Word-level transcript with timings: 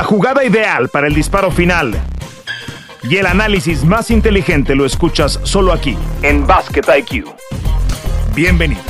La 0.00 0.06
jugada 0.06 0.42
ideal 0.42 0.88
para 0.88 1.08
el 1.08 1.14
disparo 1.14 1.50
final 1.50 1.92
y 3.02 3.16
el 3.18 3.26
análisis 3.26 3.84
más 3.84 4.10
inteligente 4.10 4.74
lo 4.74 4.86
escuchas 4.86 5.38
solo 5.42 5.74
aquí, 5.74 5.94
en 6.22 6.46
Basket 6.46 6.84
IQ. 7.00 7.26
Bienvenidos. 8.34 8.82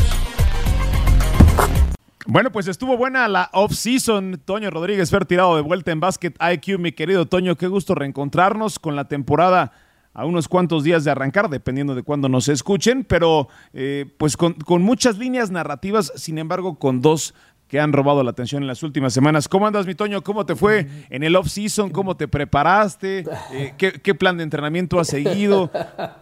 Bueno, 2.29 2.53
pues 2.53 2.69
estuvo 2.69 2.97
buena 2.97 3.27
la 3.27 3.51
off-season. 3.53 4.41
Toño 4.45 4.71
Rodríguez 4.71 5.11
Fer 5.11 5.27
tirado 5.27 5.57
de 5.57 5.63
vuelta 5.63 5.91
en 5.91 5.99
Basket 5.99 6.33
IQ. 6.41 6.79
Mi 6.79 6.93
querido 6.93 7.27
Toño, 7.27 7.57
qué 7.57 7.67
gusto 7.67 7.97
reencontrarnos 7.97 8.79
con 8.79 8.95
la 8.95 9.09
temporada 9.09 9.73
a 10.13 10.25
unos 10.25 10.49
cuantos 10.49 10.83
días 10.83 11.05
de 11.05 11.11
arrancar, 11.11 11.49
dependiendo 11.49 11.95
de 11.95 12.03
cuándo 12.03 12.29
nos 12.29 12.49
escuchen, 12.49 13.05
pero 13.05 13.49
eh, 13.73 14.07
pues 14.19 14.37
con, 14.37 14.57
muchas 14.83 15.19
líneas 15.19 15.51
narrativas, 15.51 16.13
sin 16.17 16.39
embargo, 16.39 16.79
con 16.79 17.01
dos 17.01 17.35
que 17.71 17.79
han 17.79 17.93
robado 17.93 18.25
la 18.25 18.33
atención 18.33 18.65
en 18.65 18.67
las 18.67 18.83
últimas 18.83 19.15
semanas. 19.15 19.47
¿Cómo 19.49 19.65
andas, 19.65 19.87
mi 19.87 19.95
Toño? 19.95 20.23
¿Cómo 20.23 20.45
te 20.45 20.57
fue 20.57 20.89
en 21.09 21.23
el 21.23 21.37
off-season? 21.37 21.91
¿Cómo 21.91 22.17
te 22.17 22.27
preparaste? 22.27 23.25
Eh, 23.53 23.75
¿qué, 23.79 24.15
plan 24.15 24.37
de 24.37 24.43
entrenamiento 24.43 24.99
has 24.99 25.07
seguido? 25.07 25.71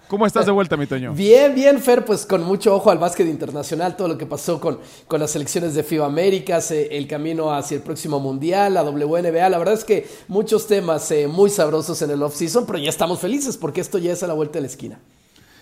¿Cómo 0.09 0.27
estás 0.27 0.45
de 0.45 0.53
vuelta, 0.53 0.77
mi 0.77 0.87
Toño? 0.87 1.15
Bien, 1.15 1.55
bien, 1.55 1.81
Fer, 1.81 2.05
pues 2.05 2.27
con 2.27 2.45
mucho 2.45 2.75
ojo 2.75 2.91
al 2.91 2.99
básquet 2.99 3.27
internacional, 3.27 3.97
todo 3.97 4.09
lo 4.09 4.19
que 4.19 4.27
pasó 4.27 4.61
con, 4.61 4.79
con 5.07 5.21
las 5.21 5.31
selecciones 5.31 5.75
de 5.75 5.83
FIBA 5.83 6.05
Américas, 6.05 6.71
eh, 6.71 6.89
el 6.93 7.09
camino 7.09 7.51
hacia 7.51 7.77
el 7.77 7.83
próximo 7.83 8.21
Mundial, 8.21 8.75
la 8.75 8.83
WNBA. 8.83 9.49
La 9.49 9.57
verdad 9.57 9.75
es 9.75 9.85
que 9.85 10.07
muchos 10.29 10.67
temas 10.67 11.11
eh, 11.13 11.29
muy 11.29 11.49
sabrosos 11.49 12.03
en 12.03 12.11
el 12.11 12.23
off-season, 12.23 12.67
pero 12.67 12.79
ya 12.79 12.91
estamos 12.91 13.21
felices 13.21 13.57
porque 13.57 13.81
esto 13.81 13.97
ya 13.97 14.13
es 14.13 14.23
a 14.23 14.27
la 14.27 14.35
vuelta 14.35 14.59
de 14.59 14.61
la 14.61 14.67
esquina. 14.67 15.01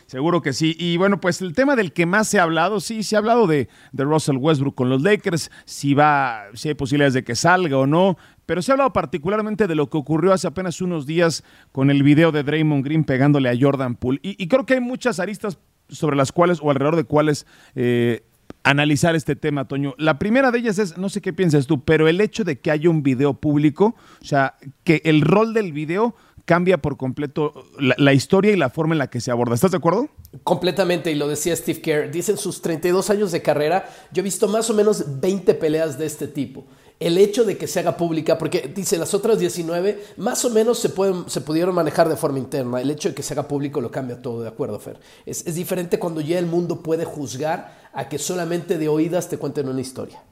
Seguro 0.06 0.40
que 0.40 0.52
sí. 0.52 0.76
Y 0.78 0.96
bueno, 0.96 1.20
pues 1.20 1.42
el 1.42 1.52
tema 1.52 1.74
del 1.74 1.92
que 1.92 2.06
más 2.06 2.28
se 2.28 2.38
ha 2.38 2.44
hablado, 2.44 2.78
sí, 2.80 3.02
se 3.02 3.16
ha 3.16 3.18
hablado 3.18 3.46
de, 3.46 3.68
de 3.92 4.04
Russell 4.04 4.36
Westbrook 4.36 4.74
con 4.74 4.88
los 4.88 5.02
Lakers, 5.02 5.50
si 5.64 5.94
va, 5.94 6.44
si 6.54 6.68
hay 6.68 6.74
posibilidades 6.74 7.14
de 7.14 7.24
que 7.24 7.34
salga 7.34 7.76
o 7.76 7.86
no, 7.86 8.16
pero 8.46 8.62
se 8.62 8.70
ha 8.70 8.74
hablado 8.74 8.92
particularmente 8.92 9.66
de 9.66 9.74
lo 9.74 9.90
que 9.90 9.98
ocurrió 9.98 10.32
hace 10.32 10.46
apenas 10.46 10.80
unos 10.80 11.06
días 11.06 11.42
con 11.72 11.90
el 11.90 12.04
video 12.04 12.30
de 12.30 12.44
Draymond 12.44 12.84
Green 12.84 13.04
pegándole 13.04 13.48
a 13.48 13.56
Jordan 13.58 13.96
Poole. 13.96 14.20
Y, 14.22 14.46
creo 14.46 14.64
que 14.64 14.74
hay 14.74 14.80
muchas 14.80 15.18
aristas 15.18 15.58
sobre 15.88 16.16
las 16.16 16.30
cuales, 16.30 16.60
o 16.62 16.70
alrededor 16.70 16.96
de 16.96 17.04
cuales, 17.04 17.46
eh, 17.74 18.22
analizar 18.62 19.14
este 19.16 19.36
tema, 19.36 19.66
Toño. 19.66 19.94
La 19.98 20.18
primera 20.18 20.50
de 20.50 20.58
ellas 20.58 20.78
es, 20.78 20.96
no 20.96 21.08
sé 21.08 21.20
qué 21.20 21.32
piensas 21.32 21.66
tú, 21.66 21.84
pero 21.84 22.08
el 22.08 22.20
hecho 22.20 22.44
de 22.44 22.58
que 22.58 22.70
haya 22.70 22.90
un 22.90 23.02
video 23.02 23.34
público, 23.34 23.96
o 24.20 24.24
sea, 24.24 24.56
que 24.84 25.02
el 25.04 25.20
rol 25.20 25.54
del 25.54 25.72
video 25.72 26.14
cambia 26.46 26.78
por 26.78 26.96
completo 26.96 27.66
la, 27.78 28.14
historia 28.14 28.52
y 28.52 28.56
la 28.56 28.70
forma 28.70 28.94
en 28.94 28.98
la 28.98 29.10
que 29.10 29.20
se 29.20 29.30
aborda. 29.30 29.54
¿Estás 29.54 29.72
de 29.72 29.76
acuerdo? 29.76 30.08
Completamente, 30.44 31.10
y 31.10 31.16
lo 31.16 31.28
decía 31.28 31.54
Steve 31.54 31.82
Kerr. 31.82 32.10
Dicen 32.10 32.38
sus 32.38 32.62
32 32.62 33.10
años 33.10 33.32
de 33.32 33.42
carrera, 33.42 33.90
yo 34.12 34.20
he 34.20 34.22
visto 34.22 34.48
más 34.48 34.70
o 34.70 34.74
menos 34.74 35.20
20 35.20 35.52
peleas 35.54 35.98
de 35.98 36.06
este 36.06 36.28
tipo. 36.28 36.64
El 36.98 37.18
hecho 37.18 37.44
de 37.44 37.58
que 37.58 37.66
se 37.66 37.80
haga 37.80 37.98
pública, 37.98 38.38
porque 38.38 38.72
dice 38.74 38.96
las 38.96 39.12
otras 39.12 39.38
19, 39.38 40.02
más 40.16 40.42
o 40.46 40.50
menos 40.50 40.78
se, 40.78 40.88
pueden, 40.88 41.28
se 41.28 41.42
pudieron 41.42 41.74
manejar 41.74 42.08
de 42.08 42.16
forma 42.16 42.38
interna. 42.38 42.80
El 42.80 42.90
hecho 42.90 43.10
de 43.10 43.14
que 43.14 43.22
se 43.22 43.34
haga 43.34 43.48
público 43.48 43.82
lo 43.82 43.90
cambia 43.90 44.22
todo, 44.22 44.40
¿de 44.40 44.48
acuerdo, 44.48 44.78
Fer? 44.78 44.98
Es, 45.26 45.46
es 45.46 45.56
diferente 45.56 45.98
cuando 45.98 46.22
ya 46.22 46.38
el 46.38 46.46
mundo 46.46 46.80
puede 46.82 47.04
juzgar 47.04 47.76
a 47.92 48.08
que 48.08 48.18
solamente 48.18 48.78
de 48.78 48.88
oídas 48.88 49.28
te 49.28 49.36
cuenten 49.36 49.68
una 49.68 49.80
historia. 49.80 50.22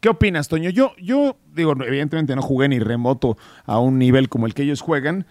¿Qué 0.00 0.10
opinas, 0.10 0.48
Toño? 0.48 0.70
Yo, 0.70 0.92
yo 1.02 1.36
digo, 1.54 1.72
evidentemente 1.84 2.36
no 2.36 2.42
jugué 2.42 2.68
ni 2.68 2.78
remoto 2.78 3.36
a 3.64 3.80
un 3.80 3.98
nivel 3.98 4.28
como 4.28 4.46
el 4.46 4.54
que 4.54 4.62
ellos 4.62 4.80
juegan, 4.80 5.26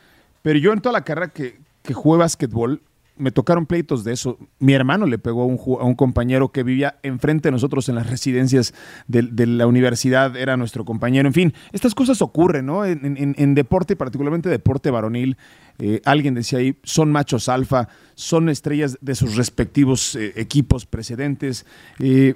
pero 0.46 0.60
yo 0.60 0.74
en 0.74 0.80
toda 0.80 0.94
la 0.94 1.04
carrera 1.04 1.30
que, 1.30 1.58
que 1.82 1.96
jugué 1.96 2.20
básquetbol, 2.20 2.80
me 3.18 3.32
tocaron 3.32 3.66
pleitos 3.66 4.04
de 4.04 4.14
eso. 4.14 4.38
Mi 4.60 4.74
hermano 4.74 5.08
le 5.08 5.18
pegó 5.18 5.42
a 5.42 5.46
un, 5.48 5.58
a 5.82 5.86
un, 5.86 5.96
compañero 5.96 6.50
que 6.50 6.62
vivía 6.62 7.00
enfrente 7.02 7.48
de 7.48 7.52
nosotros 7.52 7.90
en 7.90 7.96
las 7.96 8.08
residencias 8.08 8.76
de, 9.08 9.48
la 9.48 9.66
universidad, 9.66 10.38
era 10.38 10.56
nuestro 10.56 10.86
compañero. 10.86 11.28
En 11.28 11.34
fin, 11.34 11.54
estas 11.72 11.96
cosas 11.96 12.22
ocurren, 12.22 12.68
¿no? 12.68 12.86
En, 12.86 13.18
en, 13.36 13.56
deporte, 13.56 13.96
particularmente 13.96 14.48
deporte 14.48 14.92
varonil. 14.92 15.36
Eh, 15.80 16.00
alguien 16.06 16.36
decía 16.36 16.60
ahí, 16.60 16.78
son 16.84 17.12
machos 17.12 17.50
alfa, 17.50 17.90
son 18.14 18.48
estrellas 18.48 19.00
de 19.02 19.16
sus 19.16 19.38
respectivos 19.38 20.16
eh, 20.16 20.34
equipos 20.36 20.86
precedentes. 20.86 21.66
Eh, 21.98 22.36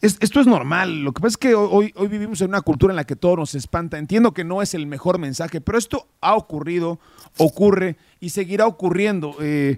esto 0.00 0.40
es 0.40 0.46
normal. 0.46 1.02
Lo 1.04 1.12
que 1.12 1.20
pasa 1.20 1.32
es 1.32 1.36
que 1.36 1.54
hoy, 1.54 1.92
hoy 1.96 2.08
vivimos 2.08 2.40
en 2.40 2.48
una 2.48 2.60
cultura 2.60 2.92
en 2.92 2.96
la 2.96 3.04
que 3.04 3.16
todo 3.16 3.36
nos 3.36 3.54
espanta. 3.54 3.98
Entiendo 3.98 4.32
que 4.32 4.44
no 4.44 4.62
es 4.62 4.74
el 4.74 4.86
mejor 4.86 5.18
mensaje, 5.18 5.60
pero 5.60 5.78
esto 5.78 6.08
ha 6.20 6.34
ocurrido, 6.34 6.98
ocurre 7.38 7.96
y 8.20 8.30
seguirá 8.30 8.66
ocurriendo. 8.66 9.36
Eh, 9.40 9.76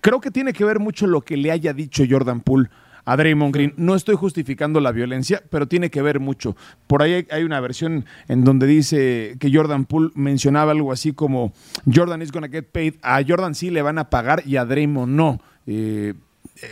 creo 0.00 0.20
que 0.20 0.30
tiene 0.30 0.52
que 0.52 0.64
ver 0.64 0.78
mucho 0.78 1.06
lo 1.06 1.22
que 1.22 1.36
le 1.36 1.50
haya 1.50 1.72
dicho 1.72 2.04
Jordan 2.08 2.40
Poole 2.40 2.68
a 3.08 3.16
Draymond 3.16 3.54
Green. 3.54 3.72
No 3.78 3.94
estoy 3.94 4.16
justificando 4.16 4.80
la 4.80 4.92
violencia, 4.92 5.42
pero 5.48 5.66
tiene 5.66 5.88
que 5.88 6.02
ver 6.02 6.20
mucho. 6.20 6.54
Por 6.86 7.02
ahí 7.02 7.26
hay 7.30 7.42
una 7.42 7.58
versión 7.58 8.04
en 8.28 8.44
donde 8.44 8.66
dice 8.66 9.36
que 9.40 9.50
Jordan 9.50 9.86
Poole 9.86 10.10
mencionaba 10.14 10.72
algo 10.72 10.92
así 10.92 11.14
como 11.14 11.54
Jordan 11.90 12.20
is 12.20 12.30
gonna 12.30 12.48
get 12.48 12.66
paid. 12.70 12.96
A 13.00 13.22
Jordan 13.26 13.54
sí 13.54 13.70
le 13.70 13.80
van 13.80 13.96
a 13.96 14.10
pagar 14.10 14.42
y 14.44 14.56
a 14.56 14.66
Draymond 14.66 15.14
no. 15.14 15.40
Eh, 15.66 16.12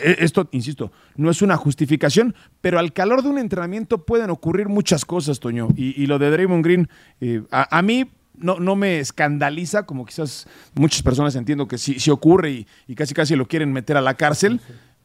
esto, 0.03 0.49
insisto, 0.53 0.91
no 1.17 1.31
es 1.31 1.43
una 1.43 1.57
justificación, 1.57 2.35
pero 2.61 2.79
al 2.79 2.93
calor 2.93 3.23
de 3.23 3.29
un 3.29 3.39
entrenamiento 3.39 4.05
pueden 4.05 4.31
ocurrir 4.31 4.69
muchas 4.69 5.05
cosas, 5.05 5.41
Toño. 5.41 5.69
Y, 5.77 6.07
lo 6.07 6.19
de 6.19 6.31
Draymond 6.31 6.65
Green, 6.65 6.89
eh, 7.21 7.43
a, 7.51 7.83
mí 7.83 8.11
no, 8.35 8.59
no, 8.59 8.77
me 8.77 8.99
escandaliza, 8.99 9.85
como 9.85 10.05
quizás 10.05 10.47
muchas 10.75 11.03
personas 11.03 11.35
entiendo 11.37 11.69
que 11.69 11.79
sí, 11.79 12.11
ocurre 12.11 12.67
y, 12.87 12.95
casi 12.95 13.15
casi 13.15 13.37
lo 13.37 13.47
quieren 13.47 13.73
meter 13.73 13.97
a 13.97 14.01
la 14.01 14.15
cárcel, 14.15 14.61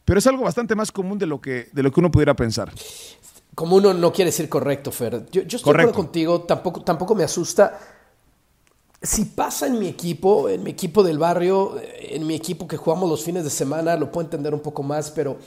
pero 0.05 0.19
es 0.19 0.27
algo 0.27 0.43
bastante 0.43 0.75
más 0.75 0.91
común 0.91 1.19
de 1.19 1.27
lo 1.27 1.41
que, 1.41 1.69
de 1.71 1.83
lo 1.83 1.91
que 1.91 1.99
uno 1.99 2.11
pudiera 2.11 2.35
pensar. 2.35 2.71
Como 3.53 3.75
uno 3.75 3.93
no 3.93 4.13
quiere 4.13 4.31
decir 4.31 4.47
correcto, 4.47 4.91
Fer. 4.91 5.25
Yo, 5.31 5.41
yo 5.43 5.57
estoy 5.57 5.73
de 5.73 5.79
acuerdo 5.81 5.93
contigo, 5.93 6.41
tampoco, 6.41 6.81
tampoco 6.81 7.15
me 7.15 7.23
asusta 7.23 7.90
si 9.01 9.25
pasa 9.25 9.65
en 9.67 9.79
mi 9.79 9.87
equipo, 9.87 10.47
en 10.47 10.63
mi 10.63 10.71
equipo 10.71 11.01
del 11.01 11.17
barrio, 11.17 11.75
en 11.99 12.27
mi 12.27 12.35
equipo 12.35 12.67
que 12.67 12.77
jugamos 12.77 13.09
los 13.09 13.23
fines 13.23 13.43
de 13.43 13.49
semana, 13.49 13.95
lo 13.95 14.11
puedo 14.11 14.25
entender 14.25 14.53
un 14.53 14.59
poco 14.59 14.83
más, 14.83 15.09
pero 15.09 15.37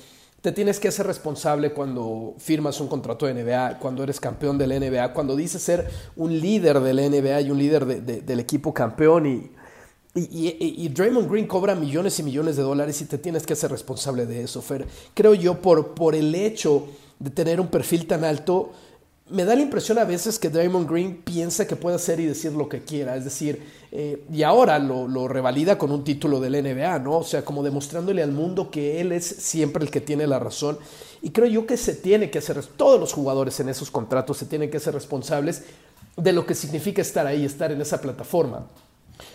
te 0.40 0.52
tienes 0.52 0.80
que 0.80 0.88
hacer 0.88 1.06
responsable 1.06 1.72
cuando 1.72 2.34
firmas 2.36 2.80
un 2.80 2.88
contrato 2.88 3.26
de 3.26 3.34
NBA, 3.34 3.78
cuando 3.78 4.02
eres 4.02 4.20
campeón 4.20 4.58
de 4.58 4.66
la 4.66 4.78
NBA, 4.78 5.12
cuando 5.14 5.36
dices 5.36 5.62
ser 5.62 5.88
un 6.16 6.38
líder 6.38 6.80
de 6.80 6.94
la 6.94 7.08
NBA 7.08 7.40
y 7.42 7.50
un 7.50 7.58
líder 7.58 7.86
del 7.86 8.40
equipo 8.40 8.74
campeón 8.74 9.26
y, 9.26 9.50
y, 10.14 10.88
Draymond 10.88 11.30
Green 11.30 11.46
cobra 11.46 11.74
millones 11.74 12.18
y 12.18 12.22
millones 12.22 12.56
de 12.56 12.62
dólares 12.62 13.00
y 13.00 13.06
te 13.06 13.18
tienes 13.18 13.46
que 13.46 13.54
hacer 13.54 13.70
responsable 13.70 14.26
de 14.26 14.42
eso, 14.42 14.62
Fer. 14.62 14.86
Creo 15.14 15.34
yo 15.34 15.60
por, 15.60 15.94
por 15.94 16.14
el 16.14 16.34
hecho 16.34 16.88
de 17.18 17.30
tener 17.30 17.60
un 17.60 17.68
perfil 17.68 18.06
tan 18.06 18.22
alto, 18.22 18.72
me 19.30 19.44
da 19.44 19.54
la 19.54 19.62
impresión 19.62 19.98
a 19.98 20.04
veces 20.04 20.38
que 20.38 20.50
Draymond 20.50 20.88
Green 20.88 21.22
piensa 21.22 21.66
que 21.66 21.76
puede 21.76 21.96
hacer 21.96 22.20
y 22.20 22.26
decir 22.26 22.52
lo 22.52 22.68
que 22.68 22.84
quiera, 22.84 23.16
es 23.16 23.24
decir, 23.24 23.62
eh, 23.90 24.22
y 24.30 24.42
ahora 24.42 24.78
lo, 24.78 25.28
revalida 25.28 25.78
con 25.78 25.90
un 25.92 26.04
título 26.04 26.40
del 26.40 26.62
NBA, 26.62 26.98
¿no? 26.98 27.18
O 27.18 27.24
sea, 27.24 27.44
como 27.44 27.62
demostrándole 27.62 28.22
al 28.22 28.32
mundo 28.32 28.70
que 28.70 29.00
él 29.00 29.12
es 29.12 29.24
siempre 29.24 29.82
el 29.82 29.90
que 29.90 30.00
tiene 30.00 30.26
la 30.26 30.38
razón. 30.38 30.78
Y 31.22 31.30
creo 31.30 31.46
yo 31.46 31.66
que 31.66 31.78
se 31.78 31.94
tiene 31.94 32.30
que 32.30 32.38
hacer, 32.38 32.62
todos 32.76 33.00
los 33.00 33.14
jugadores 33.14 33.58
en 33.60 33.70
esos 33.70 33.90
contratos 33.90 34.36
se 34.36 34.46
tienen 34.46 34.70
que 34.70 34.80
ser 34.80 34.92
responsables 34.92 35.62
de 36.16 36.32
lo 36.32 36.44
que 36.44 36.54
significa 36.54 37.00
estar 37.00 37.26
ahí, 37.26 37.44
estar 37.44 37.72
en 37.72 37.80
esa 37.80 38.00
plataforma. 38.00 38.66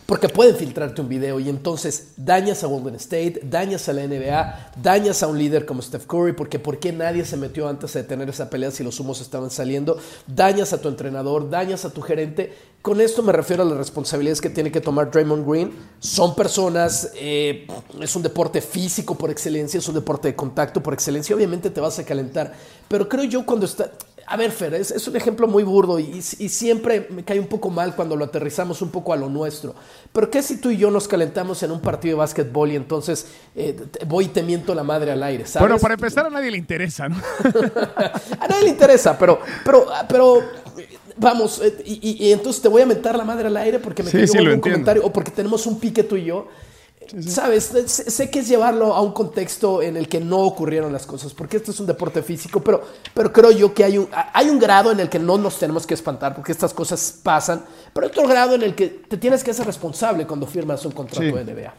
Porque 0.06 0.28
pueden 0.28 0.56
filtrarte 0.56 1.02
un 1.02 1.08
video 1.08 1.40
y 1.40 1.50
entonces 1.50 2.14
dañas 2.18 2.64
a 2.64 2.68
Golden 2.68 2.96
State, 2.96 3.42
dañas 3.44 3.88
a 3.90 3.94
la 3.94 4.08
NBA, 4.08 4.72
dañas 4.82 5.22
a 5.22 5.28
un 5.28 5.38
líder 5.38 5.68
como 5.68 5.84
Steph 5.84 6.08
Curry, 6.08 6.34
porque 6.34 6.58
¿por 6.58 6.80
qué 6.80 6.92
nadie 6.92 7.24
se 7.26 7.38
metió 7.38 7.70
antes 7.70 7.94
de 7.94 8.04
tener 8.04 8.28
esa 8.28 8.50
pelea 8.50 8.72
si 8.72 8.84
los 8.84 9.00
humos 9.00 9.22
estaban 9.22 9.52
saliendo? 9.52 10.00
Dañas 10.26 10.74
a 10.74 10.82
tu 10.82 10.90
entrenador, 10.90 11.48
dañas 11.52 11.86
a 11.86 11.92
tu 11.92 12.02
gerente. 12.02 12.52
Con 12.82 13.02
esto 13.02 13.22
me 13.22 13.32
refiero 13.32 13.62
a 13.62 13.66
las 13.68 13.78
responsabilidades 13.78 14.42
que 14.42 14.50
tiene 14.50 14.72
que 14.72 14.82
tomar 14.82 15.12
Draymond 15.12 15.48
Green. 15.48 15.72
Son 16.00 16.34
personas, 16.34 17.12
eh, 17.16 17.68
es 18.02 18.16
un 18.16 18.24
deporte 18.24 18.62
físico 18.62 19.16
por 19.16 19.30
excelencia, 19.30 19.78
es 19.78 19.88
un 19.88 19.96
deporte 19.96 20.30
de 20.30 20.36
contacto 20.36 20.82
por 20.82 20.96
excelencia. 20.96 21.36
Obviamente 21.36 21.70
te 21.70 21.82
vas 21.82 22.00
a 22.00 22.04
calentar, 22.04 22.56
pero 22.88 23.08
creo 23.08 23.26
yo 23.26 23.46
cuando 23.46 23.68
está, 23.68 23.92
a 24.32 24.38
ver, 24.38 24.52
Fer, 24.52 24.76
es, 24.76 25.08
un 25.08 25.16
ejemplo 25.16 25.48
muy 25.48 25.64
burdo 25.64 26.00
y, 26.00 26.22
siempre 26.22 27.08
me 27.10 27.24
cae 27.24 27.40
un 27.40 27.48
poco 27.48 27.72
mal 27.72 27.96
cuando 27.96 28.16
lo 28.16 28.26
aterrizamos 28.26 28.80
un 28.84 28.92
poco 28.92 29.12
a 29.12 29.16
lo 29.16 29.28
nuestro. 29.28 29.74
Pero 30.14 30.30
¿qué 30.30 30.44
si 30.44 30.58
tú 30.58 30.70
y 30.70 30.78
yo 30.78 30.92
nos 30.92 31.08
calentamos 31.08 31.64
en 31.64 31.72
un 31.72 31.82
partido 31.82 32.16
de 32.16 32.20
básquetbol 32.20 32.72
y 32.72 32.76
entonces 32.76 33.26
eh, 33.56 33.76
voy 34.06 34.26
y 34.26 34.28
te 34.28 34.44
miento 34.44 34.76
la 34.76 34.84
madre 34.84 35.12
al 35.12 35.24
aire? 35.24 35.48
¿sabes? 35.48 35.68
Bueno, 35.68 35.82
para 35.82 35.96
empezar 35.96 36.28
a 36.28 36.30
nadie 36.30 36.52
le 36.52 36.58
interesa, 36.58 37.10
¿no? 37.10 37.16
a 38.40 38.48
nadie 38.48 38.66
le 38.66 38.70
interesa, 38.70 39.18
pero, 39.18 39.40
pero, 39.66 39.88
pero 40.08 40.44
vamos, 41.18 41.60
eh, 41.64 41.82
y, 41.84 42.32
entonces 42.32 42.62
te 42.62 42.68
voy 42.68 42.84
a 42.84 42.86
mentar 42.86 43.18
la 43.18 43.24
madre 43.24 43.48
al 43.48 43.58
aire 43.58 43.80
porque 43.80 44.04
me 44.04 44.12
sí, 44.12 44.38
un 44.38 44.60
comentario 44.60 45.04
o 45.04 45.12
porque 45.12 45.32
tenemos 45.32 45.66
un 45.66 45.80
pique 45.80 46.04
tú 46.04 46.16
y 46.18 46.26
yo. 46.26 46.48
Sabes, 47.22 47.66
sé, 47.88 48.30
que 48.30 48.40
es 48.40 48.48
llevarlo 48.48 48.94
a 48.94 49.02
un 49.02 49.14
contexto 49.14 49.82
en 49.82 49.98
el 49.98 50.08
que 50.08 50.20
no 50.20 50.38
ocurrieron 50.38 50.94
las 50.94 51.06
cosas, 51.06 51.34
porque 51.34 51.58
esto 51.58 51.72
es 51.72 51.80
un 51.80 51.88
deporte 51.88 52.22
físico, 52.22 52.62
pero, 52.62 52.84
pero 53.14 53.34
creo 53.34 53.52
yo 53.52 53.74
que 53.74 53.84
hay 53.84 53.98
un, 53.98 54.08
hay 54.12 54.50
un 54.50 54.60
grado 54.60 54.92
en 54.92 55.00
el 55.00 55.10
que 55.10 55.18
no 55.18 55.38
nos 55.38 55.58
tenemos 55.58 55.88
que 55.88 55.96
espantar, 55.96 56.36
porque 56.36 56.52
estas 56.52 56.74
cosas 56.74 57.20
pasan, 57.24 57.64
pero 57.94 58.06
hay 58.06 58.12
otro 58.12 58.28
grado 58.28 58.56
en 58.56 58.62
el 58.62 58.76
que 58.76 58.88
te 58.88 59.18
tienes 59.18 59.44
que 59.44 59.52
hacer 59.52 59.66
responsable 59.66 60.28
cuando 60.28 60.46
firmas 60.46 60.86
un 60.86 60.92
contrato 60.92 61.36
de 61.36 61.44
NBA. 61.44 61.74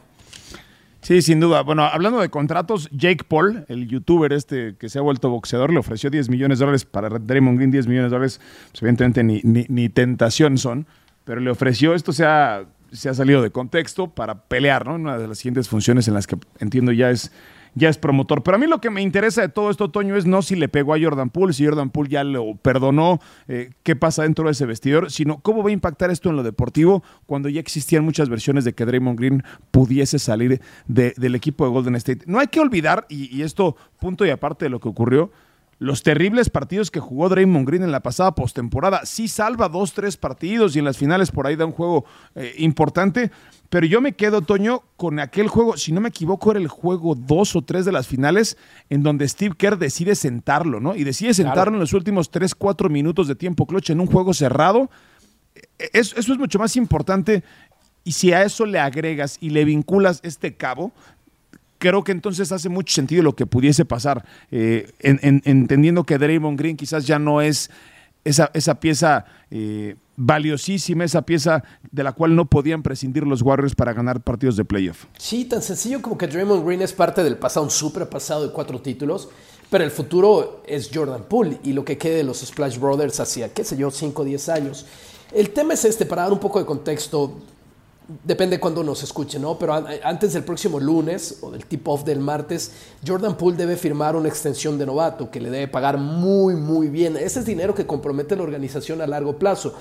Sí, 1.03 1.23
sin 1.23 1.41
duda. 1.41 1.63
Bueno, 1.63 1.85
hablando 1.85 2.21
de 2.21 2.29
contratos, 2.29 2.89
Jake 2.93 3.25
Paul, 3.25 3.65
el 3.69 3.89
youtuber 3.89 4.33
este 4.33 4.77
que 4.79 4.89
se 4.89 4.99
ha 4.99 5.03
vuelto 5.03 5.31
boxeador, 5.31 5.73
le 5.73 5.79
ofreció 5.79 6.11
10 6.11 6.29
millones 6.29 6.59
de 6.59 6.65
dólares 6.65 6.85
para 6.85 7.09
Draymond 7.09 7.57
Green, 7.57 7.71
10 7.71 7.87
millones 7.87 8.11
de 8.11 8.17
dólares, 8.17 8.41
pues, 8.71 8.83
evidentemente 8.83 9.25
ni, 9.25 9.41
ni, 9.43 9.89
tentación 9.89 10.59
son, 10.59 10.87
pero 11.25 11.41
le 11.41 11.51
ofreció, 11.51 11.95
esto 11.95 12.13
se 12.13 12.27
ha, 12.27 12.65
se 12.93 13.09
ha 13.09 13.15
salido 13.15 13.43
de 13.43 13.51
contexto 13.51 14.11
para 14.11 14.43
pelear, 14.45 14.87
¿no? 14.87 14.95
Una 14.95 15.19
de 15.19 15.29
las 15.29 15.39
siguientes 15.39 15.69
funciones 15.69 16.09
en 16.09 16.15
las 16.15 16.27
que 16.27 16.37
entiendo 16.59 16.93
ya 16.93 17.11
es 17.11 17.33
ya 17.75 17.89
es 17.89 17.99
promotor. 17.99 18.43
Pero 18.43 18.57
a 18.57 18.59
mí 18.59 18.67
lo 18.67 18.81
que 18.81 18.91
me 18.91 19.03
interesa 19.03 19.43
de 19.43 19.49
todo 19.49 19.71
esto, 19.71 19.91
Toño, 19.91 20.17
es 20.17 20.27
no 20.27 20.43
si 20.43 20.57
le 20.57 20.69
pegó 20.69 20.95
a 20.95 20.99
Jordan 21.01 21.31
Poole, 21.31 21.53
si 21.53 21.65
Jordan 21.65 21.91
Poole 21.91 22.11
ya 22.11 22.25
lo 22.25 22.57
perdonó, 22.57 23.21
eh, 23.49 23.71
qué 23.83 23.97
pasa 23.97 24.23
dentro 24.23 24.47
de 24.47 24.53
ese 24.53 24.67
vestidor, 24.67 25.11
sino 25.11 25.39
cómo 25.39 25.63
va 25.63 25.71
a 25.71 25.73
impactar 25.73 26.11
esto 26.11 26.31
en 26.31 26.37
lo 26.37 26.43
deportivo 26.43 27.03
cuando 27.27 27.49
ya 27.49 27.61
existían 27.61 28.05
muchas 28.05 28.29
versiones 28.29 28.65
de 28.65 28.73
que 28.73 28.85
Draymond 28.85 29.19
Green 29.19 29.43
pudiese 29.71 30.19
salir 30.19 30.61
del 30.87 31.35
equipo 31.35 31.65
de 31.65 31.71
Golden 31.71 31.97
State. 31.97 32.23
No 32.27 32.39
hay 32.39 32.49
que 32.49 32.61
olvidar, 32.61 33.07
y, 33.09 33.35
y 33.35 33.43
esto 33.43 33.77
punto 33.99 34.25
y 34.27 34.31
aparte 34.31 34.65
de 34.65 34.71
lo 34.71 34.81
que 34.81 34.89
ocurrió, 34.89 35.31
los 35.81 36.03
terribles 36.03 36.51
partidos 36.51 36.91
que 36.91 37.01
jugó 37.01 37.31
Draymond 37.31 37.67
Green 37.67 37.83
en 37.83 37.91
la 37.91 38.01
pasada 38.01 38.35
postemporada. 38.35 39.07
Sí 39.07 39.29
salva 39.29 39.71
dos, 39.71 39.95
tres 39.95 40.19
partidos 40.19 40.77
y 40.77 40.79
en 40.79 40.85
las 40.85 40.99
finales 40.99 41.31
por 41.31 41.47
ahí 41.47 41.57
da 41.57 41.65
un 41.65 41.73
juego 41.73 42.05
eh, 42.35 42.55
importante. 42.59 43.31
Pero 43.71 43.87
yo 43.87 44.03
me 44.03 44.13
quedo, 44.13 44.43
Toño, 44.43 44.83
con 44.99 45.19
aquel 45.21 45.49
juego, 45.49 45.79
si 45.79 45.93
no 45.93 46.03
me 46.03 46.11
equivoco, 46.11 46.51
era 46.51 46.61
el 46.61 46.69
juego 46.69 47.15
dos 47.15 47.57
o 47.57 47.63
tres 47.63 47.87
de 47.87 47.93
las 47.93 48.07
finales, 48.07 48.59
en 48.91 49.03
donde 49.03 49.27
Steve 49.27 49.55
Kerr 49.57 49.79
decide 49.79 50.17
sentarlo, 50.17 50.81
¿no? 50.81 50.95
Y 50.95 51.03
decide 51.03 51.33
sentarlo 51.33 51.75
en 51.75 51.81
los 51.81 51.95
últimos 51.95 52.31
tres, 52.31 52.55
cuatro 52.55 52.91
minutos 52.91 53.27
de 53.27 53.35
tiempo 53.35 53.67
clutch 53.67 53.89
en 53.89 54.01
un 54.01 54.07
juego 54.07 54.35
cerrado. 54.35 54.91
E, 55.79 55.89
eso, 55.95 56.15
eso 56.19 56.33
es 56.35 56.39
mucho 56.39 56.59
más 56.59 56.77
importante. 56.77 57.43
Y 58.05 58.13
si 58.13 58.35
a 58.35 58.43
eso 58.43 58.67
le 58.67 58.81
agregas 58.81 59.39
y 59.41 59.49
le 59.49 59.65
vinculas 59.65 60.21
este 60.25 60.55
cabo, 60.55 60.93
creo 61.81 62.05
que 62.05 62.13
entonces 62.13 62.53
hace 62.53 62.69
mucho 62.69 62.95
sentido 62.95 63.25
lo 63.25 63.35
que 63.35 63.47
pudiese 63.47 63.85
pasar, 63.85 64.25
eh, 64.53 64.93
entendiendo 65.01 66.05
que 66.05 66.19
Draymond 66.19 66.59
Green 66.59 66.77
quizás 66.77 67.07
ya 67.07 67.19
no 67.19 67.41
es 67.41 67.71
esa, 68.23 68.51
esa 68.53 68.79
pieza 68.79 69.25
eh, 69.51 69.97
valiosísima, 70.15 71.05
esa 71.05 71.23
pieza 71.23 71.65
de 71.91 72.05
la 72.05 72.13
cual 72.13 72.37
no 72.37 72.45
podían 72.45 72.83
prescindir 72.83 73.27
los 73.27 73.41
Warriors 73.41 73.75
para 73.75 73.95
ganar 73.95 74.21
partidos 74.21 74.57
de 74.57 74.65
playoff. 74.67 75.07
Sí, 75.17 75.47
tan 75.47 75.63
sencillo 75.63 76.03
como 76.03 76.19
que 76.19 76.27
Draymond 76.27 76.65
Green 76.65 76.83
es 76.83 76.93
parte 76.93 77.25
del 77.25 77.39
pasado, 77.39 77.65
un 77.65 77.71
super 77.71 78.07
pasado 78.11 78.47
de 78.47 78.53
cuatro 78.53 78.81
títulos, 78.83 79.31
pero 79.71 79.83
el 79.83 79.91
futuro 79.91 80.63
es 80.67 80.91
Jordan 80.93 81.25
Poole 81.29 81.59
y 81.65 81.73
lo 81.73 81.85
que 81.85 81.97
quede 81.97 82.19
de 82.19 82.25
los 82.25 82.41
Splash 82.41 82.79
Brothers 82.79 83.21
hacia, 83.21 83.55
qué 83.55 83.65
sé 83.65 83.79
yo, 83.79 83.91
5 83.91 84.21
o 84.21 84.25
10 84.27 84.49
años. 84.51 84.87
El 85.33 85.51
tema 85.51 85.73
es 85.73 85.87
este, 85.87 86.05
para 86.05 86.23
dar 86.23 86.33
un 86.33 86.41
poco 86.41 86.59
de 86.59 86.67
contexto, 86.67 87.39
Depende 88.25 88.59
cuando 88.59 88.83
nos 88.83 89.03
escuche, 89.03 89.39
¿no? 89.39 89.57
Pero 89.59 89.73
antes 90.03 90.33
del 90.33 90.43
próximo 90.43 90.81
lunes 90.81 91.39
o 91.43 91.51
del 91.51 91.65
tip-off 91.67 92.03
del 92.03 92.19
martes, 92.19 92.73
Jordan 93.07 93.37
Poole 93.37 93.57
debe 93.57 93.77
firmar 93.77 94.17
una 94.17 94.29
extensión 94.29 94.79
de 94.79 94.87
novato 94.87 95.31
que 95.31 95.41
le 95.41 95.49
debe 95.49 95.69
pagar 95.69 95.97
muy, 95.97 96.57
muy 96.57 96.89
bien. 96.89 97.17
Ese 97.17 97.41
es 97.41 97.47
dinero 97.47 97.75
que 97.75 97.87
compromete 97.87 98.35
la 98.35 98.43
organización 98.43 99.01
a 99.01 99.07
largo 99.07 99.39
plazo. 99.39 99.75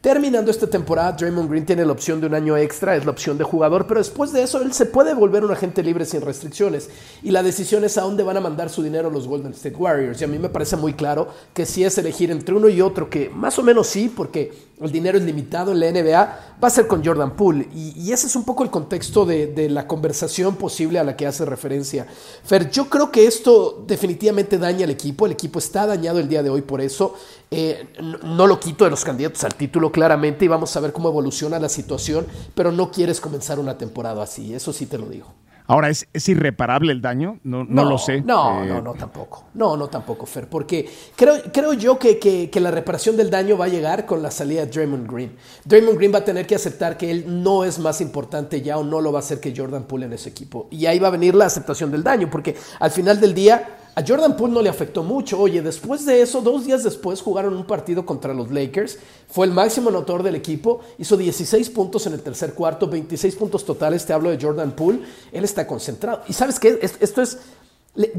Terminando 0.00 0.52
esta 0.52 0.68
temporada, 0.68 1.12
Draymond 1.12 1.50
Green 1.50 1.66
tiene 1.66 1.84
la 1.84 1.90
opción 1.90 2.20
de 2.20 2.28
un 2.28 2.34
año 2.34 2.56
extra, 2.56 2.94
es 2.94 3.04
la 3.04 3.10
opción 3.10 3.36
de 3.38 3.44
jugador, 3.44 3.86
pero 3.88 3.98
después 3.98 4.32
de 4.32 4.42
eso 4.42 4.62
él 4.62 4.72
se 4.72 4.86
puede 4.86 5.14
volver 5.14 5.44
un 5.44 5.50
agente 5.50 5.82
libre 5.82 6.04
sin 6.04 6.20
restricciones. 6.20 6.90
Y 7.24 7.32
la 7.32 7.42
decisión 7.42 7.82
es 7.82 7.98
a 7.98 8.02
dónde 8.02 8.22
van 8.22 8.36
a 8.36 8.40
mandar 8.40 8.70
su 8.70 8.84
dinero 8.84 9.10
los 9.10 9.26
Golden 9.26 9.52
State 9.52 9.74
Warriors. 9.74 10.20
Y 10.20 10.24
a 10.24 10.28
mí 10.28 10.38
me 10.38 10.48
parece 10.48 10.76
muy 10.76 10.92
claro 10.92 11.28
que 11.52 11.66
si 11.66 11.82
es 11.82 11.98
elegir 11.98 12.30
entre 12.30 12.54
uno 12.54 12.68
y 12.68 12.80
otro, 12.80 13.10
que 13.10 13.30
más 13.30 13.58
o 13.58 13.64
menos 13.64 13.88
sí, 13.88 14.12
porque 14.14 14.52
el 14.80 14.92
dinero 14.92 15.16
es 15.18 15.24
limitado 15.24 15.72
en 15.72 15.80
la 15.80 15.90
NBA, 15.90 16.56
va 16.62 16.68
a 16.68 16.70
ser 16.70 16.86
con 16.86 17.04
Jordan 17.04 17.34
Poole. 17.34 17.66
Y, 17.74 18.12
ese 18.12 18.26
es 18.26 18.36
un 18.36 18.44
poco 18.44 18.62
el 18.62 18.70
contexto 18.70 19.24
de, 19.24 19.68
la 19.70 19.88
conversación 19.88 20.56
posible 20.56 20.98
a 20.98 21.04
la 21.04 21.16
que 21.16 21.26
hace 21.26 21.44
referencia. 21.44 22.06
Fer, 22.44 22.70
yo 22.70 22.88
creo 22.88 23.10
que 23.10 23.26
esto 23.26 23.82
definitivamente 23.86 24.58
daña 24.58 24.84
al 24.84 24.90
equipo. 24.90 25.26
El 25.26 25.32
equipo 25.32 25.58
está 25.58 25.86
dañado 25.86 26.20
el 26.20 26.28
día 26.28 26.42
de 26.42 26.50
hoy 26.50 26.62
por 26.62 26.80
eso. 26.80 27.14
Eh, 27.50 27.86
no 28.24 28.46
lo 28.46 28.58
quito 28.58 28.84
de 28.84 28.90
los 28.90 29.04
candidatos 29.04 29.44
al 29.44 29.54
título 29.54 29.92
claramente 29.92 30.44
y 30.44 30.48
vamos 30.48 30.76
a 30.76 30.80
ver 30.80 30.92
cómo 30.92 31.08
evoluciona 31.08 31.58
la 31.60 31.68
situación, 31.68 32.26
pero 32.54 32.72
no 32.72 32.90
quieres 32.90 33.20
comenzar 33.20 33.60
una 33.60 33.78
temporada 33.78 34.22
así, 34.22 34.52
eso 34.52 34.72
sí 34.72 34.86
te 34.86 34.98
lo 34.98 35.08
digo. 35.08 35.32
Ahora, 35.68 35.90
¿es, 35.90 36.28
irreparable 36.28 36.92
el 36.92 37.02
daño? 37.02 37.40
No, 37.42 37.64
no, 37.64 37.84
lo 37.84 37.98
sé. 37.98 38.20
No, 38.20 38.62
eh, 38.62 38.68
no, 38.68 38.80
no, 38.80 38.94
tampoco. 38.94 39.46
No, 39.54 39.76
no, 39.76 39.88
tampoco, 39.88 40.24
Fer. 40.24 40.48
Porque 40.48 40.88
creo, 41.16 41.42
creo 41.52 41.72
yo 41.72 41.98
que, 41.98 42.20
que, 42.20 42.60
la 42.60 42.70
reparación 42.70 43.16
del 43.16 43.30
daño 43.30 43.58
va 43.58 43.64
a 43.64 43.68
llegar 43.68 44.06
con 44.06 44.22
la 44.22 44.30
salida 44.30 44.64
de 44.64 44.70
Draymond 44.70 45.10
Green. 45.10 45.36
Draymond 45.64 45.98
Green 45.98 46.14
va 46.14 46.18
a 46.18 46.24
tener 46.24 46.46
que 46.46 46.54
aceptar 46.54 46.96
que 46.96 47.10
él 47.10 47.42
no 47.42 47.64
es 47.64 47.80
más 47.80 48.00
importante 48.00 48.62
ya 48.62 48.78
o 48.78 48.84
no 48.84 49.00
lo 49.00 49.10
va 49.10 49.18
a 49.18 49.22
hacer 49.22 49.40
que 49.40 49.52
Jordan 49.56 49.84
Poole 49.84 50.06
en 50.06 50.12
ese 50.12 50.28
equipo. 50.28 50.68
Y 50.70 50.86
ahí 50.86 51.00
va 51.00 51.08
a 51.08 51.12
venir 51.12 51.34
la 51.34 51.46
aceptación 51.46 51.90
del 51.90 52.04
daño, 52.04 52.30
porque 52.30 52.54
al 52.78 52.92
final 52.92 53.20
del 53.20 53.34
día 53.34 53.68
a 53.98 54.04
Jordan 54.06 54.36
Poole 54.36 54.52
no 54.52 54.60
le 54.60 54.68
afectó 54.68 55.02
mucho. 55.02 55.40
Oye, 55.40 55.62
después 55.62 56.04
de 56.04 56.20
eso, 56.20 56.42
dos 56.42 56.66
días 56.66 56.84
después 56.84 57.22
jugaron 57.22 57.56
un 57.56 57.64
partido 57.64 58.04
contra 58.04 58.34
los 58.34 58.50
Lakers. 58.50 58.98
Fue 59.26 59.46
el 59.46 59.52
máximo 59.52 59.88
anotador 59.88 60.22
del 60.22 60.34
equipo. 60.34 60.80
Hizo 60.98 61.16
16 61.16 61.70
puntos 61.70 62.06
en 62.06 62.12
el 62.12 62.20
tercer 62.20 62.52
cuarto, 62.52 62.88
26 62.88 63.34
puntos 63.36 63.64
totales. 63.64 64.04
Te 64.04 64.12
hablo 64.12 64.28
de 64.28 64.38
Jordan 64.38 64.72
Poole. 64.72 65.00
Él 65.32 65.44
está 65.44 65.66
concentrado. 65.66 66.20
Y 66.28 66.34
sabes 66.34 66.60
qué? 66.60 66.78
Esto 66.82 67.22
es... 67.22 67.38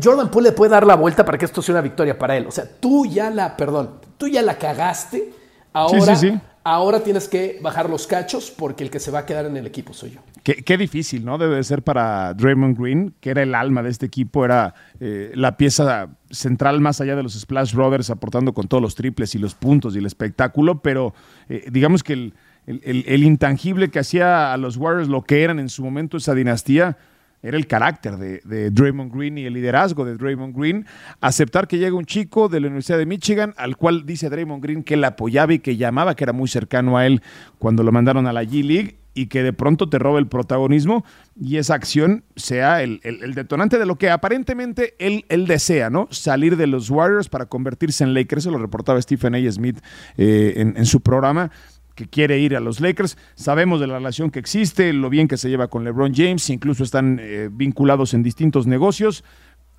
Jordan 0.03 0.31
Poole 0.31 0.49
le 0.49 0.55
puede 0.55 0.71
dar 0.71 0.87
la 0.87 0.95
vuelta 0.95 1.23
para 1.23 1.37
que 1.37 1.45
esto 1.45 1.61
sea 1.61 1.73
una 1.73 1.81
victoria 1.81 2.17
para 2.17 2.35
él. 2.35 2.47
O 2.47 2.51
sea, 2.51 2.67
tú 2.79 3.05
ya 3.05 3.29
la, 3.29 3.55
perdón, 3.55 3.99
tú 4.17 4.27
ya 4.27 4.41
la 4.41 4.57
cagaste. 4.57 5.31
Ahora, 5.73 6.15
sí, 6.15 6.29
sí, 6.29 6.31
sí. 6.31 6.39
Ahora 6.67 7.01
tienes 7.01 7.27
que 7.27 7.59
bajar 7.61 7.89
los 7.89 8.07
cachos 8.07 8.51
porque 8.51 8.83
el 8.83 8.89
que 8.89 8.99
se 8.99 9.09
va 9.09 9.19
a 9.19 9.25
quedar 9.25 9.45
en 9.45 9.55
el 9.55 9.65
equipo 9.65 9.93
soy 9.93 10.11
yo. 10.11 10.21
Qué, 10.43 10.77
difícil, 10.77 11.25
¿no? 11.25 11.37
Debe 11.37 11.61
ser 11.63 11.81
para 11.81 12.33
Draymond 12.33 12.77
Green, 12.77 13.13
que 13.19 13.31
era 13.31 13.43
el 13.43 13.53
alma 13.53 13.83
de 13.83 13.89
este 13.89 14.05
equipo, 14.05 14.45
era 14.45 14.73
eh, 15.01 15.31
la 15.35 15.57
pieza 15.57 16.09
central 16.29 16.79
más 16.79 17.01
allá 17.01 17.17
de 17.17 17.23
los 17.23 17.33
Splash 17.33 17.73
Brothers, 17.73 18.09
aportando 18.09 18.53
con 18.53 18.69
todos 18.69 18.81
los 18.81 18.95
triples 18.95 19.35
y 19.35 19.39
los 19.39 19.55
puntos 19.55 19.95
y 19.95 19.99
el 19.99 20.05
espectáculo, 20.05 20.81
pero 20.81 21.13
eh, 21.49 21.67
digamos 21.69 22.01
que 22.01 22.31
el, 22.65 23.23
intangible 23.23 23.89
que 23.89 23.99
hacía 23.99 24.53
a 24.53 24.57
los 24.57 24.77
Warriors 24.77 25.09
lo 25.09 25.23
que 25.23 25.43
eran 25.43 25.59
en 25.59 25.67
su 25.67 25.83
momento 25.83 26.15
esa 26.15 26.33
dinastía, 26.33 26.97
era 27.41 27.57
el 27.57 27.67
carácter 27.67 28.17
de, 28.17 28.71
Draymond 28.71 29.13
Green 29.13 29.37
y 29.37 29.45
el 29.45 29.53
liderazgo 29.53 30.05
de 30.05 30.15
Draymond 30.15 30.55
Green. 30.55 30.85
Aceptar 31.21 31.67
que 31.67 31.77
llega 31.77 31.95
un 31.95 32.05
chico 32.05 32.49
de 32.49 32.59
la 32.59 32.67
Universidad 32.67 32.97
de 32.97 33.05
Michigan, 33.05 33.53
al 33.57 33.77
cual 33.77 34.05
dice 34.05 34.29
Draymond 34.29 34.63
Green 34.63 34.83
que 34.83 34.95
él 34.95 35.03
apoyaba 35.03 35.53
y 35.53 35.59
que 35.59 35.77
llamaba, 35.77 36.15
que 36.15 36.23
era 36.23 36.33
muy 36.33 36.47
cercano 36.47 36.97
a 36.97 37.05
él 37.05 37.21
cuando 37.59 37.83
lo 37.83 37.91
mandaron 37.91 38.27
a 38.27 38.33
la 38.33 38.43
G 38.43 38.63
League 38.63 38.97
y 39.17 39.27
que 39.27 39.41
de 39.41 39.51
pronto 39.51 39.89
te 39.89 39.97
robe 39.97 40.19
el 40.19 40.27
protagonismo 40.27 41.03
y 41.35 41.57
esa 41.57 41.73
acción 41.73 42.23
sea 42.35 42.83
el, 42.83 42.99
detonante 43.33 43.79
de 43.79 43.87
lo 43.87 43.95
que 43.95 44.11
aparentemente 44.11 44.93
él, 44.99 45.47
desea, 45.47 45.89
¿no? 45.89 46.07
Salir 46.11 46.55
de 46.55 46.67
los 46.67 46.91
Warriors 46.91 47.27
para 47.27 47.47
convertirse 47.47 48.03
en 48.03 48.13
Lakers. 48.13 48.43
Eso 48.43 48.51
lo 48.51 48.59
reportaba 48.59 49.01
Stephen 49.01 49.33
A. 49.33 49.51
Smith 49.51 49.79
eh, 50.17 50.73
en, 50.75 50.85
su 50.85 51.01
programa 51.01 51.49
que 51.97 52.07
quiere 52.07 52.37
ir 52.37 52.55
a 52.55 52.59
los 52.61 52.79
Lakers. 52.79 53.17
Sabemos 53.33 53.81
de 53.81 53.87
la 53.87 53.95
relación 53.95 54.29
que 54.29 54.39
existe, 54.39 54.93
lo 54.93 55.09
bien 55.09 55.27
que 55.27 55.35
se 55.35 55.49
lleva 55.49 55.67
con 55.67 55.83
LeBron 55.83 56.13
James, 56.13 56.49
incluso 56.51 56.83
están 56.83 57.19
eh, 57.19 57.49
vinculados 57.51 58.13
en 58.13 58.21
distintos 58.21 58.67
negocios. 58.67 59.25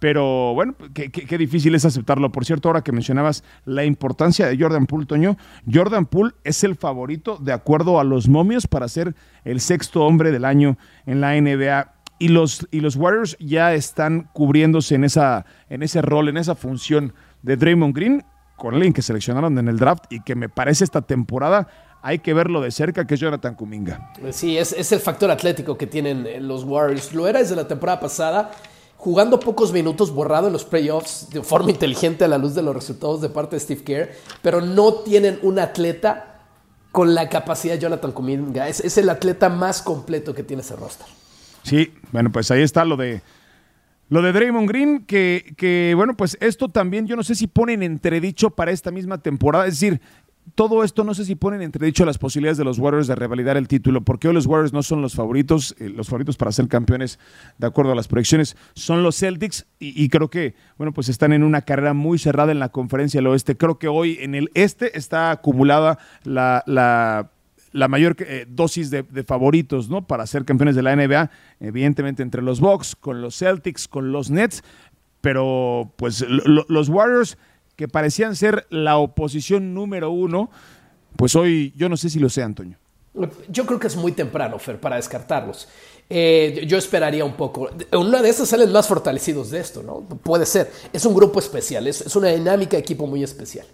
Pero 0.00 0.52
bueno, 0.54 0.74
qué, 0.94 1.38
difícil 1.38 1.74
es 1.74 1.84
aceptarlo. 1.84 2.30
Por 2.30 2.44
cierto, 2.44 2.68
ahora 2.68 2.82
que 2.82 2.92
mencionabas 2.92 3.42
la 3.64 3.84
importancia 3.84 4.46
de 4.46 4.56
Jordan 4.58 4.86
Poole, 4.86 5.06
Toño, 5.06 5.36
Jordan 5.72 6.06
Poole 6.06 6.34
es 6.44 6.62
el 6.62 6.76
favorito 6.76 7.36
de 7.36 7.52
acuerdo 7.52 7.98
a 7.98 8.04
los 8.04 8.28
momios 8.28 8.66
para 8.66 8.86
ser 8.88 9.14
el 9.44 9.60
sexto 9.60 10.04
hombre 10.04 10.30
del 10.30 10.44
año 10.44 10.76
en 11.06 11.20
la 11.20 11.40
NBA. 11.40 11.94
Y 12.20 12.28
los, 12.28 12.66
y 12.72 12.80
los 12.80 12.96
Warriors 12.96 13.36
ya 13.38 13.74
están 13.74 14.28
cubriéndose 14.32 14.96
en, 14.96 15.04
esa, 15.04 15.46
en 15.68 15.84
ese 15.84 16.02
rol, 16.02 16.28
en 16.28 16.36
esa 16.36 16.56
función 16.56 17.12
de 17.42 17.56
Draymond 17.56 17.94
Green, 17.94 18.24
con 18.56 18.74
alguien 18.74 18.92
que 18.92 19.02
seleccionaron 19.02 19.56
en 19.58 19.68
el 19.68 19.78
draft 19.78 20.04
y 20.10 20.20
que 20.20 20.34
me 20.34 20.48
parece 20.48 20.84
esta 20.84 21.02
temporada 21.02 21.68
hay 22.02 22.20
que 22.20 22.34
verlo 22.34 22.60
de 22.60 22.70
cerca, 22.70 23.06
que 23.06 23.14
es 23.14 23.20
Jonathan 23.20 23.54
Kuminga. 23.54 24.12
Sí, 24.30 24.56
es, 24.56 24.72
es 24.72 24.92
el 24.92 25.00
factor 25.00 25.30
atlético 25.30 25.76
que 25.76 25.86
tienen 25.86 26.46
los 26.46 26.64
Warriors. 26.64 27.12
Lo 27.12 27.26
era 27.26 27.40
desde 27.40 27.56
la 27.56 27.66
temporada 27.66 28.00
pasada 28.00 28.50
jugando 28.98 29.38
pocos 29.38 29.72
minutos, 29.72 30.12
borrado 30.12 30.48
en 30.48 30.52
los 30.52 30.64
playoffs 30.64 31.30
de 31.30 31.42
forma 31.42 31.70
inteligente 31.70 32.24
a 32.24 32.28
la 32.28 32.36
luz 32.36 32.54
de 32.54 32.62
los 32.62 32.74
resultados 32.74 33.22
de 33.22 33.28
parte 33.28 33.56
de 33.56 33.60
Steve 33.60 33.82
Kerr, 33.82 34.10
pero 34.42 34.60
no 34.60 34.92
tienen 34.92 35.38
un 35.42 35.60
atleta 35.60 36.40
con 36.90 37.14
la 37.14 37.28
capacidad 37.28 37.74
de 37.74 37.80
Jonathan 37.80 38.12
Kuminga. 38.12 38.68
Es, 38.68 38.98
el 38.98 39.08
atleta 39.08 39.48
más 39.48 39.82
completo 39.82 40.34
que 40.34 40.42
tiene 40.42 40.62
ese 40.62 40.74
roster. 40.74 41.06
Sí, 41.62 41.94
bueno, 42.10 42.32
pues 42.32 42.50
ahí 42.50 42.62
está 42.62 42.84
lo 42.84 42.96
de 42.96 43.22
lo 44.08 44.22
de 44.22 44.32
Draymond 44.32 44.68
Green, 44.68 45.04
que, 45.04 45.54
que, 45.58 45.92
bueno, 45.94 46.16
pues 46.16 46.38
esto 46.40 46.70
también 46.70 47.06
yo 47.06 47.14
no 47.14 47.22
sé 47.22 47.34
si 47.34 47.46
ponen 47.46 47.82
entredicho 47.82 48.50
para 48.50 48.72
esta 48.72 48.90
misma 48.90 49.18
temporada. 49.18 49.66
Es 49.66 49.78
decir, 49.78 50.00
todo 50.54 50.84
esto 50.84 51.04
no 51.04 51.14
sé 51.14 51.24
si 51.24 51.34
ponen 51.34 51.62
entredicho 51.62 52.04
las 52.04 52.18
posibilidades 52.18 52.58
de 52.58 52.64
los 52.64 52.78
Warriors 52.78 53.06
de 53.06 53.14
revalidar 53.14 53.56
el 53.56 53.68
título, 53.68 54.02
porque 54.02 54.28
hoy 54.28 54.34
los 54.34 54.46
Warriors 54.46 54.72
no 54.72 54.82
son 54.82 55.02
los 55.02 55.14
favoritos, 55.14 55.74
eh, 55.78 55.88
los 55.88 56.08
favoritos 56.08 56.36
para 56.36 56.52
ser 56.52 56.68
campeones 56.68 57.18
de 57.58 57.66
acuerdo 57.66 57.92
a 57.92 57.94
las 57.94 58.08
proyecciones 58.08 58.56
son 58.74 59.02
los 59.02 59.16
Celtics 59.16 59.66
y, 59.78 60.08
creo 60.08 60.28
que, 60.28 60.54
bueno, 60.76 60.92
pues 60.92 61.08
están 61.08 61.32
en 61.32 61.42
una 61.42 61.62
carrera 61.62 61.94
muy 61.94 62.18
cerrada 62.18 62.52
en 62.52 62.58
la 62.58 62.70
conferencia 62.70 63.18
del 63.18 63.28
oeste. 63.28 63.56
Creo 63.56 63.78
que 63.78 63.88
hoy 63.88 64.18
en 64.20 64.34
el 64.34 64.50
este 64.54 64.98
está 64.98 65.30
acumulada 65.30 65.98
la, 66.24 66.64
la 67.72 67.88
mayor 67.88 68.16
eh, 68.20 68.46
dosis 68.48 68.90
de, 68.90 69.04
favoritos, 69.24 69.88
¿no? 69.88 70.06
Para 70.06 70.26
ser 70.26 70.44
campeones 70.44 70.76
de 70.76 70.82
la 70.82 70.94
NBA, 70.94 71.30
evidentemente 71.60 72.22
entre 72.22 72.42
los 72.42 72.60
Bucks, 72.60 72.96
con 72.96 73.20
los 73.20 73.36
Celtics, 73.36 73.88
con 73.88 74.12
los 74.12 74.30
Nets, 74.30 74.62
pero 75.20 75.92
pues 75.96 76.24
los 76.28 76.88
Warriors 76.88 77.38
que 77.78 77.86
parecían 77.86 78.34
ser 78.34 78.66
la 78.70 78.98
oposición 78.98 79.72
número 79.72 80.10
uno, 80.10 80.50
pues 81.14 81.36
hoy 81.36 81.72
yo 81.76 81.88
no 81.88 81.96
sé 81.96 82.10
si 82.10 82.18
lo 82.18 82.28
sé, 82.28 82.42
Antonio. 82.42 82.76
Yo 83.48 83.66
creo 83.66 83.78
que 83.78 83.86
es 83.86 83.94
muy 83.94 84.10
temprano, 84.10 84.58
Fer, 84.58 84.80
para 84.80 84.96
descartarlos. 84.96 85.68
Eh, 86.10 86.64
yo 86.66 86.76
esperaría 86.76 87.24
un 87.24 87.34
poco. 87.34 87.70
Una 87.92 88.20
de 88.20 88.30
esas 88.30 88.48
salen 88.48 88.72
más 88.72 88.88
fortalecidos 88.88 89.52
de 89.52 89.60
esto, 89.60 89.84
¿no? 89.84 90.00
Puede 90.00 90.44
ser. 90.44 90.72
Es 90.92 91.04
un 91.04 91.14
grupo 91.14 91.38
especial, 91.38 91.86
es, 91.86 92.16
una 92.16 92.30
dinámica 92.30 92.76
de 92.76 92.80
equipo 92.80 93.06
muy 93.06 93.22
especial. 93.22 93.66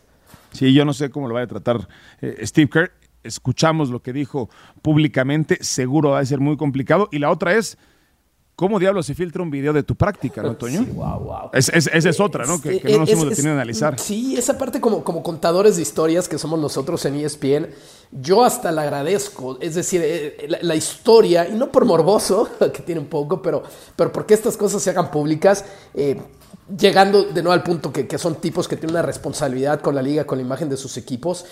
Sí, 0.52 0.74
yo 0.74 0.84
no 0.84 0.92
sé 0.92 1.08
cómo 1.08 1.26
lo 1.26 1.34
va 1.34 1.40
a 1.40 1.46
tratar 1.46 1.88
eh, 2.20 2.46
Steve 2.46 2.68
Kerr. 2.68 2.92
Escuchamos 3.22 3.88
lo 3.88 4.02
que 4.02 4.12
dijo 4.12 4.50
públicamente, 4.82 5.56
seguro 5.62 6.10
va 6.10 6.18
a 6.18 6.26
ser 6.26 6.40
muy 6.40 6.58
complicado. 6.58 7.08
Y 7.10 7.20
la 7.20 7.30
otra 7.30 7.54
es, 7.54 7.78
¿Cómo 8.56 8.78
diablos 8.78 9.06
se 9.06 9.16
filtra 9.16 9.42
un 9.42 9.50
video 9.50 9.72
de 9.72 9.82
tu 9.82 9.96
práctica, 9.96 10.40
no, 10.40 10.56
Toño? 10.56 10.84
Sí, 10.84 10.90
wow, 10.92 11.18
wow. 11.18 11.50
esa 11.52 11.88
es 11.90 12.20
otra, 12.20 12.46
¿no? 12.46 12.60
Que, 12.60 12.80
no 12.84 12.98
nos 12.98 13.08
hemos 13.08 13.28
detenido 13.28 13.50
a 13.50 13.56
analizar. 13.56 13.98
Sí, 13.98 14.36
esa 14.36 14.56
parte 14.56 14.80
como, 14.80 15.02
como 15.02 15.24
contadores 15.24 15.74
de 15.74 15.82
historias 15.82 16.28
que 16.28 16.38
somos 16.38 16.60
nosotros 16.60 17.04
en 17.04 17.16
ESPN, 17.16 17.70
yo 18.12 18.44
hasta 18.44 18.70
la 18.70 18.82
agradezco. 18.82 19.58
Es 19.60 19.74
decir, 19.74 20.02
eh, 20.04 20.58
la, 20.62 20.76
historia, 20.76 21.48
y 21.48 21.54
no 21.54 21.72
por 21.72 21.84
morboso, 21.84 22.48
que 22.72 22.82
tiene 22.82 23.00
un 23.00 23.08
poco, 23.08 23.42
pero, 23.42 23.64
pero 23.96 24.12
porque 24.12 24.34
estas 24.34 24.56
cosas 24.56 24.80
se 24.80 24.90
hagan 24.90 25.10
públicas, 25.10 25.64
eh, 25.92 26.16
llegando 26.78 27.24
de 27.24 27.42
nuevo 27.42 27.54
al 27.54 27.64
punto 27.64 27.92
que, 27.92 28.06
que 28.06 28.18
son 28.18 28.36
tipos 28.36 28.68
que 28.68 28.76
tienen 28.76 28.94
una 28.94 29.02
responsabilidad 29.02 29.80
con 29.80 29.96
la 29.96 30.02
liga, 30.02 30.26
con 30.26 30.38
la 30.38 30.44
imagen 30.44 30.68
de 30.68 30.76
sus 30.76 30.96
equipos. 30.96 31.44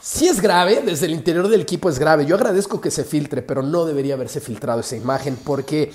Sí 0.00 0.28
es 0.28 0.40
grave, 0.40 0.82
desde 0.84 1.06
el 1.06 1.12
interior 1.12 1.48
del 1.48 1.62
equipo 1.62 1.88
es 1.88 1.98
grave. 1.98 2.24
Yo 2.24 2.36
agradezco 2.36 2.80
que 2.80 2.90
se 2.90 3.04
filtre, 3.04 3.42
pero 3.42 3.62
no 3.62 3.84
debería 3.84 4.14
haberse 4.14 4.40
filtrado 4.40 4.80
esa 4.80 4.96
imagen 4.96 5.36
porque 5.42 5.90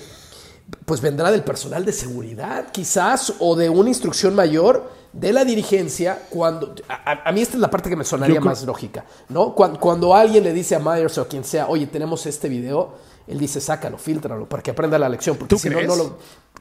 pues 0.84 1.00
vendrá 1.00 1.30
del 1.30 1.42
personal 1.42 1.84
de 1.84 1.92
seguridad, 1.92 2.70
quizás, 2.72 3.34
o 3.38 3.56
de 3.56 3.68
una 3.68 3.88
instrucción 3.88 4.34
mayor 4.34 4.90
de 5.12 5.32
la 5.32 5.44
dirigencia 5.44 6.22
cuando... 6.30 6.74
A, 6.88 7.30
mí 7.32 7.40
esta 7.40 7.54
es 7.54 7.60
la 7.60 7.70
parte 7.70 7.88
que 7.88 7.96
me 7.96 8.04
sonaría 8.04 8.40
más 8.40 8.64
lógica, 8.64 9.04
¿no? 9.28 9.54
Cuando, 9.54 10.14
alguien 10.14 10.44
le 10.44 10.52
dice 10.52 10.74
a 10.74 10.78
Myers 10.78 11.18
o 11.18 11.22
a 11.22 11.28
quien 11.28 11.44
sea, 11.44 11.68
oye, 11.68 11.86
tenemos 11.86 12.26
este 12.26 12.48
video, 12.48 12.94
él 13.26 13.38
dice, 13.38 13.60
sácalo, 13.60 13.98
filtralo, 13.98 14.48
para 14.48 14.62
que 14.62 14.70
aprenda 14.70 14.98
la 14.98 15.08
lección, 15.08 15.36
porque 15.36 15.58
si 15.58 15.70
no, 15.70 15.80
no 15.82 15.96
lo... 15.96 16.18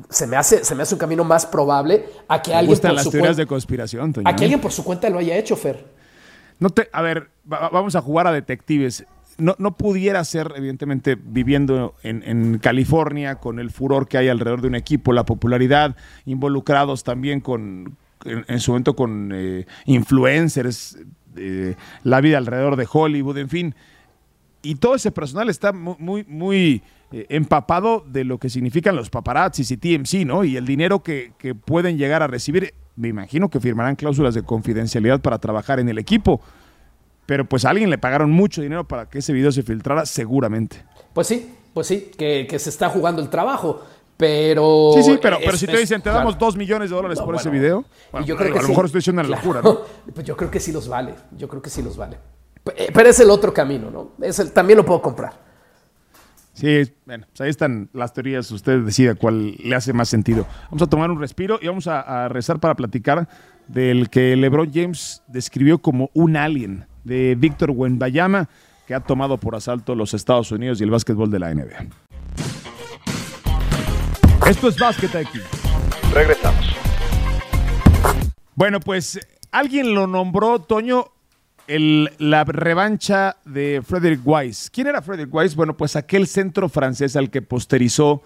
Se 0.09 0.25
me, 0.25 0.37
hace, 0.37 0.65
se 0.65 0.73
me 0.75 0.83
hace 0.83 0.95
un 0.95 0.99
camino 0.99 1.23
más 1.23 1.45
probable 1.45 2.05
a 2.27 2.41
que 2.41 2.53
alguien... 2.53 2.79
por 2.79 2.93
las 2.93 3.03
su 3.03 3.11
teorías 3.11 3.37
de 3.37 3.45
conspiración, 3.45 4.13
A 4.25 4.35
que 4.35 4.43
alguien 4.43 4.61
por 4.61 4.71
su 4.71 4.83
cuenta 4.83 5.09
lo 5.09 5.19
haya 5.19 5.37
hecho, 5.37 5.55
Fer. 5.55 5.85
No 6.59 6.69
te, 6.69 6.89
a 6.91 7.01
ver, 7.01 7.29
vamos 7.43 7.95
a 7.95 8.01
jugar 8.01 8.27
a 8.27 8.31
detectives 8.31 9.05
no, 9.37 9.55
no 9.57 9.75
pudiera 9.77 10.23
ser, 10.23 10.53
evidentemente, 10.55 11.15
viviendo 11.15 11.95
en, 12.03 12.59
California, 12.59 13.35
con 13.35 13.59
el 13.59 13.71
furor 13.71 14.07
que 14.07 14.17
hay 14.17 14.29
alrededor 14.29 14.61
de 14.61 14.67
un 14.67 14.75
equipo, 14.75 15.13
la 15.13 15.25
popularidad, 15.25 15.95
involucrados 16.25 17.03
también 17.03 17.41
con, 17.41 17.97
en, 18.25 18.59
su 18.59 18.71
momento 18.71 18.95
con 18.95 19.31
eh, 19.33 19.65
influencers, 19.85 20.97
eh, 21.35 21.75
la 22.03 22.21
vida 22.21 22.37
alrededor 22.37 22.75
de 22.75 22.87
Hollywood, 22.91 23.37
en 23.37 23.49
fin. 23.49 23.75
Y 24.61 24.75
todo 24.75 24.95
ese 24.95 25.11
personal 25.11 25.49
está 25.49 25.73
muy, 25.73 26.23
muy, 26.27 26.81
eh, 27.11 27.25
empapado 27.29 28.05
de 28.07 28.23
lo 28.23 28.37
que 28.37 28.49
significan 28.49 28.95
los 28.95 29.09
paparazzis 29.09 29.71
y 29.71 29.77
TMC, 29.77 30.25
¿no? 30.25 30.43
Y 30.43 30.57
el 30.57 30.65
dinero 30.65 31.03
que, 31.03 31.33
que 31.37 31.53
pueden 31.53 31.97
llegar 31.97 32.23
a 32.23 32.27
recibir. 32.27 32.73
Me 32.95 33.07
imagino 33.07 33.49
que 33.49 33.59
firmarán 33.59 33.95
cláusulas 33.95 34.35
de 34.35 34.43
confidencialidad 34.43 35.19
para 35.19 35.39
trabajar 35.39 35.79
en 35.79 35.89
el 35.89 35.97
equipo 35.97 36.41
pero 37.25 37.45
pues 37.45 37.65
a 37.65 37.69
alguien 37.69 37.89
le 37.89 37.97
pagaron 37.97 38.31
mucho 38.31 38.61
dinero 38.61 38.87
para 38.87 39.09
que 39.09 39.19
ese 39.19 39.33
video 39.33 39.51
se 39.51 39.63
filtrara, 39.63 40.05
seguramente. 40.05 40.83
Pues 41.13 41.27
sí, 41.27 41.53
pues 41.73 41.87
sí, 41.87 42.11
que, 42.17 42.47
se 42.59 42.69
está 42.69 42.89
jugando 42.89 43.21
el 43.21 43.29
trabajo. 43.29 43.81
Pero. 44.15 44.91
Sí, 44.95 45.03
sí, 45.03 45.19
pero, 45.21 45.37
pero 45.43 45.57
si 45.57 45.65
te 45.65 45.77
dicen, 45.77 46.01
te 46.01 46.09
damos 46.09 46.37
dos 46.37 46.55
millones 46.55 46.89
de 46.89 46.95
dólares 46.95 47.19
por 47.19 47.35
ese 47.35 47.49
video, 47.49 47.83
yo 48.25 48.37
creo 48.37 48.53
que 48.53 48.59
a 48.59 48.61
lo 48.61 48.67
mejor 48.69 48.85
estoy 48.85 48.99
diciendo 48.99 49.21
una 49.21 49.35
locura, 49.35 49.61
¿no? 49.61 49.81
Pues 50.13 50.25
yo 50.25 50.37
creo 50.37 50.51
que 50.51 50.59
sí 50.59 50.71
los 50.71 50.87
vale. 50.87 51.15
Yo 51.35 51.47
creo 51.47 51.61
que 51.61 51.69
sí 51.69 51.81
los 51.81 51.97
vale. 51.97 52.17
Eh, 52.75 52.91
pero 52.93 53.09
es 53.09 53.19
el 53.19 53.29
otro 53.29 53.53
camino, 53.53 53.89
¿no? 53.89 54.11
Es 54.21 54.37
el, 54.39 54.51
también 54.51 54.77
lo 54.77 54.85
puedo 54.85 55.01
comprar. 55.01 55.33
Sí, 56.53 56.83
bueno, 57.05 57.25
pues 57.29 57.41
ahí 57.41 57.49
están 57.49 57.89
las 57.93 58.13
teorías. 58.13 58.51
Usted 58.51 58.81
decide 58.81 59.15
cuál 59.15 59.55
le 59.55 59.75
hace 59.75 59.91
más 59.93 60.07
sentido. 60.09 60.45
Vamos 60.65 60.83
a 60.83 60.87
tomar 60.87 61.09
un 61.09 61.19
respiro 61.19 61.57
y 61.59 61.67
vamos 61.67 61.87
a, 61.87 62.25
a 62.25 62.29
rezar 62.29 62.59
para 62.59 62.75
platicar 62.75 63.27
del 63.67 64.11
que 64.11 64.35
LeBron 64.35 64.71
James 64.71 65.23
describió 65.27 65.79
como 65.79 66.11
un 66.13 66.37
alien 66.37 66.85
de 67.03 67.35
Víctor 67.37 67.71
Wenbayama, 67.71 68.49
que 68.87 68.93
ha 68.93 68.99
tomado 68.99 69.37
por 69.37 69.55
asalto 69.55 69.95
los 69.95 70.13
Estados 70.13 70.51
Unidos 70.51 70.81
y 70.81 70.83
el 70.83 70.91
básquetbol 70.91 71.29
de 71.29 71.39
la 71.39 71.53
NBA. 71.53 71.87
Esto 74.47 74.67
es 74.67 74.77
Básquet 74.77 75.15
aquí. 75.15 75.39
Regresamos. 76.13 76.75
Bueno, 78.55 78.79
pues 78.79 79.19
alguien 79.51 79.95
lo 79.95 80.05
nombró, 80.05 80.59
Toño, 80.59 81.05
el, 81.67 82.11
la 82.17 82.43
revancha 82.43 83.37
de 83.45 83.81
Frederick 83.85 84.21
Weiss. 84.25 84.69
¿Quién 84.69 84.87
era 84.87 85.01
Frederick 85.01 85.33
Weiss? 85.33 85.55
Bueno, 85.55 85.77
pues 85.77 85.95
aquel 85.95 86.27
centro 86.27 86.67
francés 86.69 87.15
al 87.15 87.29
que 87.29 87.41
posterizó 87.41 88.21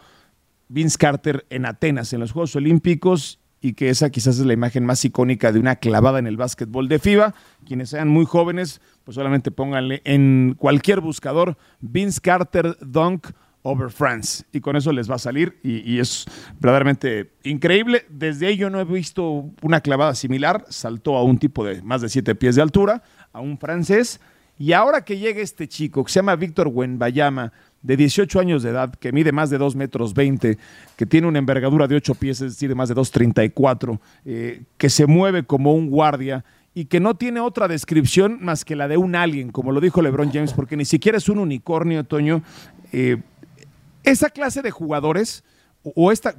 Vince 0.67 0.97
Carter 0.97 1.45
en 1.49 1.65
Atenas, 1.65 2.11
en 2.13 2.19
los 2.19 2.31
Juegos 2.31 2.55
Olímpicos, 2.55 3.39
y 3.67 3.73
que 3.73 3.89
esa 3.89 4.09
quizás 4.09 4.39
es 4.39 4.45
la 4.45 4.53
imagen 4.53 4.85
más 4.85 5.03
icónica 5.03 5.51
de 5.51 5.59
una 5.59 5.75
clavada 5.75 6.19
en 6.19 6.27
el 6.27 6.37
básquetbol 6.37 6.87
de 6.87 6.99
FIBA. 6.99 7.35
Quienes 7.65 7.89
sean 7.89 8.07
muy 8.07 8.23
jóvenes, 8.23 8.79
pues 9.03 9.15
solamente 9.15 9.51
pónganle 9.51 10.01
en 10.05 10.55
cualquier 10.57 11.01
buscador 11.01 11.57
Vince 11.81 12.21
Carter 12.21 12.77
Dunk 12.79 13.27
over 13.63 13.91
France 13.91 14.45
y 14.53 14.61
con 14.61 14.77
eso 14.77 14.93
les 14.93 15.11
va 15.11 15.15
a 15.15 15.19
salir 15.19 15.59
y, 15.63 15.99
es 15.99 16.23
verdaderamente 16.61 17.33
increíble. 17.43 18.05
Desde 18.09 18.47
ahí 18.47 18.55
yo 18.55 18.69
no 18.69 18.79
he 18.79 18.85
visto 18.85 19.51
una 19.61 19.81
clavada 19.81 20.15
similar, 20.15 20.63
saltó 20.69 21.17
a 21.17 21.23
un 21.23 21.37
tipo 21.37 21.65
de 21.65 21.81
más 21.81 22.01
de 22.01 22.07
siete 22.07 22.35
pies 22.35 22.55
de 22.55 22.61
altura, 22.61 23.03
a 23.33 23.41
un 23.41 23.57
francés 23.57 24.21
y 24.57 24.71
ahora 24.71 25.03
que 25.03 25.17
llega 25.17 25.41
este 25.41 25.67
chico 25.67 26.05
que 26.05 26.11
se 26.13 26.19
llama 26.19 26.37
Víctor 26.37 26.69
Wenbayama, 26.69 27.51
de 27.87 27.95
18 27.95 28.41
años 28.41 28.63
de 28.63 28.71
edad, 28.71 28.93
que 28.93 29.13
mide 29.13 29.31
más 29.31 29.49
de 29.49 29.57
2 29.57 29.77
metros 29.77 30.13
20, 30.13 30.57
que 30.97 31.05
tiene 31.05 31.25
una 31.25 31.39
envergadura 31.39 31.87
de 31.87 31.95
8 31.95 32.15
pies, 32.15 32.41
es 32.41 32.51
decir, 32.51 32.67
de 32.67 32.75
más 32.75 32.89
de 32.89 32.95
2,34, 32.95 33.97
eh, 34.25 34.63
que 34.77 34.89
se 34.89 35.05
mueve 35.07 35.43
como 35.43 35.73
un 35.73 35.89
guardia 35.89 36.43
y 36.73 36.85
que 36.85 36.99
no 36.99 37.15
tiene 37.15 37.39
otra 37.39 37.69
descripción 37.69 38.39
más 38.41 38.65
que 38.65 38.75
la 38.75 38.89
de 38.89 38.97
un 38.97 39.15
alien, 39.15 39.51
como 39.51 39.71
lo 39.71 39.79
dijo 39.79 40.01
LeBron 40.01 40.33
James, 40.33 40.51
porque 40.51 40.75
ni 40.75 40.83
siquiera 40.83 41.17
es 41.17 41.29
un 41.29 41.39
unicornio, 41.39 42.03
Toño. 42.03 42.43
Eh, 42.91 43.21
esa 44.03 44.29
clase 44.31 44.61
de 44.61 44.69
jugadores, 44.69 45.45
o 45.81 46.11
esta, 46.11 46.35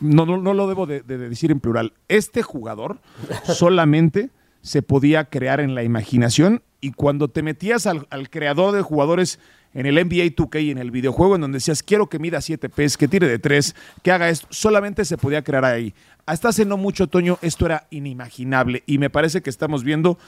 no, 0.00 0.26
no, 0.26 0.52
lo 0.52 0.66
debo 0.66 0.84
de, 0.86 1.02
decir 1.02 1.52
en 1.52 1.60
plural, 1.60 1.92
este 2.08 2.42
jugador 2.42 2.98
solamente 3.44 4.30
se 4.62 4.82
podía 4.82 5.26
crear 5.26 5.60
en 5.60 5.76
la 5.76 5.84
imaginación 5.84 6.62
y 6.80 6.90
cuando 6.90 7.28
te 7.28 7.44
metías 7.44 7.86
al, 7.86 8.08
al 8.10 8.30
creador 8.30 8.74
de 8.74 8.82
jugadores 8.82 9.38
en 9.74 9.86
el 9.86 9.94
NBA 9.94 10.34
2K 10.34 10.62
y 10.62 10.70
en 10.70 10.78
el 10.78 10.90
videojuego 10.90 11.34
en 11.34 11.42
donde 11.42 11.56
decías, 11.56 11.82
quiero 11.82 12.08
que 12.08 12.18
mida 12.18 12.40
7 12.40 12.68
pies, 12.68 12.96
que 12.96 13.08
tire 13.08 13.28
de 13.28 13.38
3, 13.38 13.74
que 14.02 14.12
haga 14.12 14.28
esto, 14.28 14.46
solamente 14.50 15.04
se 15.04 15.16
podía 15.16 15.42
crear 15.42 15.64
ahí. 15.64 15.94
Hasta 16.26 16.48
hace 16.48 16.64
no 16.64 16.76
mucho 16.76 17.04
otoño 17.04 17.38
esto 17.42 17.66
era 17.66 17.86
inimaginable 17.90 18.82
y 18.86 18.98
me 18.98 19.10
parece 19.10 19.42
que 19.42 19.50
estamos 19.50 19.84
viendo 19.84 20.18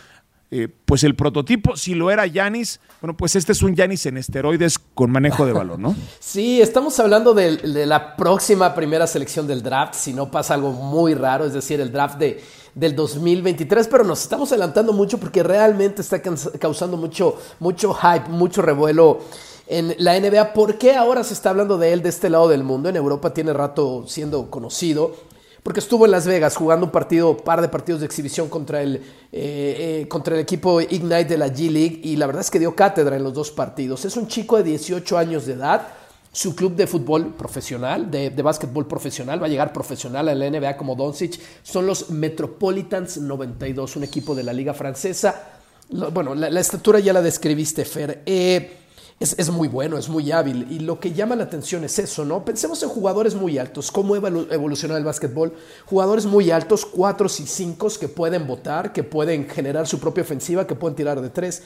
eh, 0.55 0.69
pues 0.85 1.03
el 1.03 1.17
prototipo, 1.17 1.79
si 1.79 1.95
lo 1.95 2.11
era 2.11 2.27
Yanis, 2.27 2.79
bueno, 3.01 3.17
pues 3.17 3.37
este 3.37 3.53
es 3.53 3.63
un 3.63 3.75
Yanis 3.75 4.05
en 4.05 4.19
esteroides 4.19 4.79
con 4.79 5.11
manejo 5.11 5.47
de 5.47 5.55
balón, 5.55 5.81
¿no? 5.81 5.97
Sí, 6.21 6.61
estamos 6.61 7.01
hablando 7.01 7.33
de, 7.33 7.87
la 7.87 8.17
próxima 8.17 8.75
primera 8.75 9.07
selección 9.07 9.47
del 9.47 9.63
draft, 9.63 9.95
si 9.95 10.13
no 10.13 10.31
pasa 10.31 10.53
algo 10.53 10.73
muy 10.73 11.15
raro, 11.15 11.47
es 11.47 11.55
decir, 11.55 11.81
el 11.81 11.91
draft 11.91 12.19
de, 12.19 12.45
del 12.75 12.95
2023, 12.95 13.89
pero 13.89 14.05
nos 14.05 14.21
estamos 14.21 14.53
adelantando 14.53 14.93
mucho 14.93 15.17
porque 15.17 15.43
realmente 15.43 16.03
está 16.03 16.21
causando 16.21 16.99
mucho, 16.99 17.39
mucho 17.59 17.95
hype, 17.95 18.29
mucho 18.29 18.61
revuelo 18.61 19.21
en 19.69 19.95
la 19.97 20.21
NBA. 20.21 20.53
¿Por 20.53 20.77
qué 20.77 20.97
ahora 20.97 21.25
se 21.25 21.33
está 21.33 21.49
hablando 21.49 21.79
de 21.79 21.95
él 21.95 22.03
de 22.03 22.11
este 22.11 22.29
lado 22.29 22.51
del 22.51 22.63
mundo? 22.63 22.91
En 22.91 22.97
Europa 22.97 23.33
tiene 23.33 23.55
rato 23.55 24.05
siendo 24.07 24.51
conocido 24.51 25.17
porque 25.63 25.81
estuvo 25.81 26.05
en 26.07 26.11
Las 26.11 26.27
Vegas 26.27 26.57
jugando 26.57 26.87
un 26.87 26.93
partido, 26.93 27.37
par 27.37 27.61
de 27.61 27.69
partidos 27.69 28.01
de 28.01 28.07
exhibición 28.07 28.49
contra 28.49 28.83
el, 28.83 28.97
eh, 28.97 29.03
eh, 29.33 30.09
contra 30.09 30.35
el 30.35 30.41
equipo 30.41 30.81
Ignite 30.81 31.25
de 31.25 31.39
la 31.39 31.49
G 31.49 31.71
League 31.71 32.01
y 32.03 32.17
la 32.17 32.27
verdad 32.27 32.41
es 32.41 32.51
que 32.51 32.59
dio 32.59 32.75
cátedra 32.75 33.17
en 33.17 33.23
los 33.23 33.33
dos 33.33 33.51
partidos. 33.53 34.05
Es 34.05 34.17
un 34.17 34.27
chico 34.27 34.57
de 34.57 34.65
18 34.65 35.17
años 35.17 35.47
de 35.47 35.53
edad, 35.53 35.87
su 36.33 36.57
club 36.57 36.75
de 36.75 36.87
fútbol 36.87 37.35
profesional, 37.35 38.11
de, 38.11 38.31
de 38.31 38.43
básquetbol 38.43 38.87
profesional, 38.87 39.41
va 39.41 39.47
a 39.47 39.51
llegar 39.51 39.73
profesional 39.73 40.29
a 40.29 40.35
la 40.35 40.51
NBA 40.51 40.77
como 40.77 40.97
Doncic, 40.97 41.39
son 41.63 41.87
los 41.87 42.11
Metropolitans 42.11 43.19
92, 43.19 43.97
un 43.97 44.05
equipo 44.05 44.35
de 44.35 44.43
la 44.43 44.53
liga 44.53 44.75
francesa. 44.75 45.61
Bueno, 45.91 46.35
la, 46.35 46.59
estatura 46.59 46.99
ya 47.01 47.13
la 47.13 47.21
describiste, 47.21 47.85
Fer. 47.85 48.23
Eh, 48.25 48.82
es, 49.21 49.51
muy 49.51 49.69
bueno, 49.69 49.99
es 49.99 50.09
muy 50.09 50.33
hábil. 50.33 50.67
Y 50.71 50.81
lo 50.81 50.99
que 50.99 51.13
llama 51.13 51.37
la 51.37 51.45
atención 51.45 51.85
es 51.85 51.99
eso, 51.99 52.25
¿no? 52.25 52.45
Pensemos 52.45 52.83
en 52.83 52.89
jugadores 52.89 53.35
muy 53.35 53.59
altos, 53.59 53.91
cómo 53.93 54.17
evoluciona 54.17 54.97
el 54.97 55.05
básquetbol. 55.05 55.53
Jugadores 55.87 56.27
muy 56.27 56.51
altos, 56.51 56.85
cuatro 56.85 57.27
y 57.27 57.47
cinco, 57.47 57.89
que 57.99 58.09
pueden 58.09 58.47
votar, 58.47 58.93
que 58.93 59.05
pueden 59.05 59.49
generar 59.49 59.87
su 59.87 59.99
propia 59.99 60.23
ofensiva, 60.23 60.67
que 60.67 60.75
pueden 60.75 60.97
tirar 60.97 61.21
de 61.21 61.31
tres. 61.31 61.63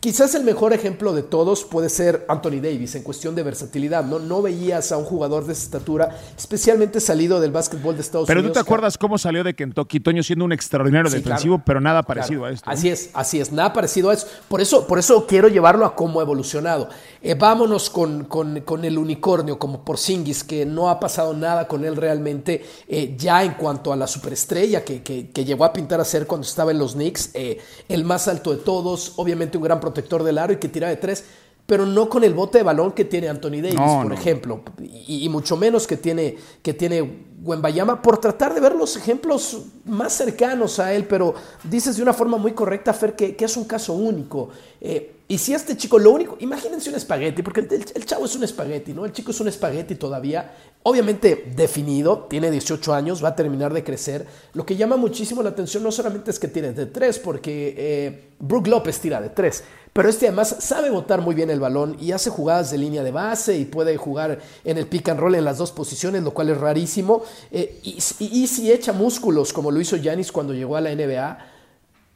Quizás 0.00 0.34
el 0.36 0.44
mejor 0.44 0.72
ejemplo 0.72 1.12
de 1.12 1.22
todos 1.22 1.64
puede 1.64 1.88
ser 1.88 2.24
Anthony 2.28 2.60
Davis 2.62 2.94
en 2.94 3.02
cuestión 3.02 3.34
de 3.34 3.42
versatilidad. 3.42 4.04
No, 4.04 4.20
no 4.20 4.42
veías 4.42 4.92
a 4.92 4.96
un 4.96 5.04
jugador 5.04 5.44
de 5.44 5.54
esa 5.54 5.64
estatura, 5.64 6.16
especialmente 6.36 7.00
salido 7.00 7.40
del 7.40 7.50
básquetbol 7.50 7.96
de 7.96 8.02
Estados 8.02 8.28
Unidos. 8.28 8.42
Pero 8.42 8.52
tú 8.52 8.54
te 8.54 8.60
acuerdas 8.60 8.96
cómo 8.96 9.18
salió 9.18 9.42
de 9.42 9.54
Kentucky, 9.54 9.98
Toño, 9.98 10.22
siendo 10.22 10.44
un 10.44 10.52
extraordinario 10.52 11.10
defensivo, 11.10 11.60
pero 11.64 11.80
nada 11.80 12.04
parecido 12.04 12.44
a 12.44 12.50
esto. 12.50 12.70
Así 12.70 12.88
es, 12.88 13.10
así 13.12 13.40
es, 13.40 13.50
nada 13.50 13.72
parecido 13.72 14.10
a 14.10 14.14
eso. 14.14 14.28
Por 14.48 14.60
eso, 14.60 14.86
por 14.86 15.00
eso 15.00 15.26
quiero 15.26 15.48
llevarlo 15.48 15.84
a 15.84 15.96
cómo 15.96 16.20
ha 16.20 16.22
evolucionado. 16.22 16.88
Eh, 17.20 17.34
vámonos 17.34 17.90
con, 17.90 18.24
con, 18.26 18.84
el 18.84 18.98
unicornio, 18.98 19.58
como 19.58 19.84
por 19.84 19.98
Singis, 19.98 20.44
que 20.44 20.64
no 20.64 20.88
ha 20.88 21.00
pasado 21.00 21.34
nada 21.34 21.66
con 21.66 21.84
él 21.84 21.96
realmente, 21.96 22.64
eh, 22.86 23.16
ya 23.18 23.42
en 23.42 23.54
cuanto 23.54 23.92
a 23.92 23.96
la 23.96 24.06
superestrella 24.06 24.84
que, 24.84 25.02
que, 25.02 25.44
llegó 25.44 25.64
a 25.64 25.72
pintar 25.72 26.00
a 26.00 26.04
ser 26.04 26.26
cuando 26.26 26.46
estaba 26.46 26.70
en 26.70 26.78
los 26.78 26.92
Knicks, 26.92 27.30
eh, 27.34 27.58
el 27.88 28.04
más 28.04 28.28
alto 28.28 28.52
de 28.52 28.58
todos, 28.58 29.14
obviamente 29.16 29.58
un 29.58 29.64
gran 29.64 29.77
protector 29.80 30.22
del 30.22 30.38
aro 30.38 30.52
y 30.52 30.56
que 30.56 30.68
tira 30.68 30.88
de 30.88 30.96
tres, 30.96 31.24
pero 31.66 31.84
no 31.84 32.08
con 32.08 32.24
el 32.24 32.32
bote 32.32 32.58
de 32.58 32.64
balón 32.64 32.92
que 32.92 33.04
tiene 33.04 33.28
Anthony 33.28 33.60
Davis, 33.60 34.02
por 34.02 34.12
ejemplo, 34.12 34.62
y, 34.80 35.28
mucho 35.28 35.56
menos 35.56 35.86
que 35.86 35.98
tiene, 35.98 36.36
que 36.62 36.72
tiene 36.72 37.26
Wembayama, 37.42 38.00
por 38.00 38.18
tratar 38.18 38.54
de 38.54 38.60
ver 38.60 38.74
los 38.74 38.96
ejemplos 38.96 39.64
más 39.84 40.14
cercanos 40.14 40.78
a 40.78 40.94
él, 40.94 41.04
pero 41.06 41.34
dices 41.64 41.96
de 41.96 42.02
una 42.02 42.14
forma 42.14 42.38
muy 42.38 42.52
correcta, 42.52 42.94
Fer, 42.94 43.14
que, 43.14 43.36
que 43.36 43.44
es 43.44 43.56
un 43.58 43.64
caso 43.64 43.92
único. 43.92 44.48
Eh, 44.80 45.17
y 45.30 45.36
si 45.36 45.52
este 45.52 45.76
chico, 45.76 45.98
lo 45.98 46.12
único, 46.12 46.38
imagínense 46.40 46.88
un 46.88 46.96
espagueti, 46.96 47.42
porque 47.42 47.60
el, 47.60 48.06
chavo 48.06 48.24
es 48.24 48.34
un 48.34 48.44
espagueti, 48.44 48.94
¿no? 48.94 49.04
El 49.04 49.12
chico 49.12 49.30
es 49.30 49.38
un 49.40 49.48
espagueti 49.48 49.94
todavía, 49.96 50.54
obviamente 50.84 51.52
definido, 51.54 52.26
tiene 52.30 52.50
18 52.50 52.94
años, 52.94 53.22
va 53.22 53.28
a 53.28 53.36
terminar 53.36 53.74
de 53.74 53.84
crecer. 53.84 54.26
Lo 54.54 54.64
que 54.64 54.74
llama 54.74 54.96
muchísimo 54.96 55.42
la 55.42 55.50
atención 55.50 55.82
no 55.82 55.92
solamente 55.92 56.30
es 56.30 56.38
que 56.38 56.48
tiene 56.48 56.72
de 56.72 56.86
tres, 56.86 57.18
porque 57.18 57.74
eh, 57.76 58.30
Brook 58.38 58.68
López 58.68 59.00
tira 59.00 59.20
de 59.20 59.28
tres, 59.28 59.64
pero 59.92 60.08
este 60.08 60.28
además 60.28 60.56
sabe 60.60 60.88
botar 60.88 61.20
muy 61.20 61.34
bien 61.34 61.50
el 61.50 61.60
balón 61.60 61.98
y 62.00 62.12
hace 62.12 62.30
jugadas 62.30 62.70
de 62.70 62.78
línea 62.78 63.02
de 63.02 63.10
base 63.10 63.58
y 63.58 63.66
puede 63.66 63.98
jugar 63.98 64.40
en 64.64 64.78
el 64.78 64.86
pick 64.86 65.10
and 65.10 65.20
roll 65.20 65.34
en 65.34 65.44
las 65.44 65.58
dos 65.58 65.72
posiciones, 65.72 66.22
lo 66.22 66.32
cual 66.32 66.48
es 66.48 66.56
rarísimo. 66.56 67.22
Eh, 67.50 67.80
y, 67.82 68.46
si 68.46 68.72
echa 68.72 68.94
músculos, 68.94 69.52
como 69.52 69.70
lo 69.70 69.78
hizo 69.78 69.96
Yanis 69.96 70.32
cuando 70.32 70.54
llegó 70.54 70.76
a 70.76 70.80
la 70.80 70.94
NBA, 70.94 71.38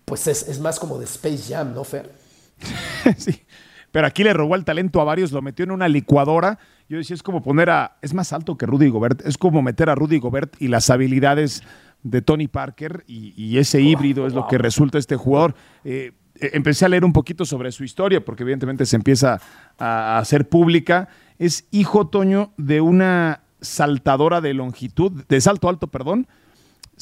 pues 0.07 0.27
es, 0.29 0.49
es 0.49 0.59
más 0.61 0.81
como 0.81 0.99
de 0.99 1.05
Space 1.05 1.53
Jam, 1.53 1.75
¿no, 1.75 1.85
Fer? 1.85 2.22
sí. 3.17 3.43
Pero 3.91 4.07
aquí 4.07 4.25
le 4.25 4.33
robó 4.33 4.55
el 4.55 4.65
talento 4.65 5.01
a 5.01 5.05
varios, 5.05 5.33
lo 5.33 5.43
metió 5.43 5.65
en 5.65 5.71
una 5.71 5.89
licuadora. 5.89 6.59
Yo 6.89 6.97
decía, 6.97 7.15
es 7.15 7.23
como 7.23 7.43
poner 7.43 7.71
a. 7.71 7.99
Es 8.01 8.15
más 8.15 8.33
alto 8.33 8.57
que 8.57 8.67
Rudy 8.67 8.89
Gobert. 8.89 9.27
Es 9.27 9.37
como 9.37 9.61
meter 9.63 9.91
a 9.91 9.95
Rudy 9.95 10.19
Gobert 10.19 10.57
y 10.61 10.69
las 10.69 10.89
habilidades 10.89 11.63
de 12.03 12.23
Tony 12.23 12.49
Parker 12.49 13.05
y, 13.07 13.59
ese 13.59 13.81
híbrido 13.81 14.27
es 14.27 14.33
lo 14.33 14.47
que 14.49 14.59
resulta 14.59 14.99
este 14.99 15.17
jugador. 15.17 15.55
Eh, 15.85 16.13
eh, 16.41 16.51
empecé 16.55 16.85
a 16.85 16.89
leer 16.89 17.05
un 17.05 17.13
poquito 17.13 17.45
sobre 17.45 17.71
su 17.71 17.85
historia, 17.85 18.25
porque 18.25 18.43
evidentemente 18.43 18.87
se 18.87 18.97
empieza 18.97 19.41
a, 19.79 20.19
hacer 20.19 20.49
pública. 20.49 21.09
Es 21.39 21.67
hijo, 21.71 22.09
Toño, 22.09 22.53
de 22.57 22.81
una 22.81 23.43
saltadora 23.61 24.41
de 24.41 24.55
longitud, 24.55 25.25
de 25.29 25.41
salto 25.41 25.69
alto, 25.69 25.87
perdón, 25.87 26.27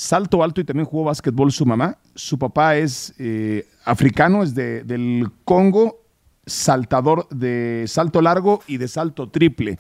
salto 0.01 0.43
alto 0.43 0.63
y 0.63 0.65
también 0.65 0.87
jugó 0.87 1.05
básquetbol 1.05 1.53
su 1.53 1.67
mamá. 1.67 1.99
Su 2.15 2.39
papá 2.39 2.77
es 2.77 3.13
eh, 3.19 3.69
africano, 3.85 4.43
es 4.43 4.55
de, 4.55 4.83
del 4.83 5.31
Congo, 5.45 6.03
saltador 6.47 7.29
de 7.29 7.85
salto 7.87 8.23
largo 8.23 8.63
y 8.67 8.79
de 8.79 8.89
salto 8.89 9.29
triple. 9.29 9.79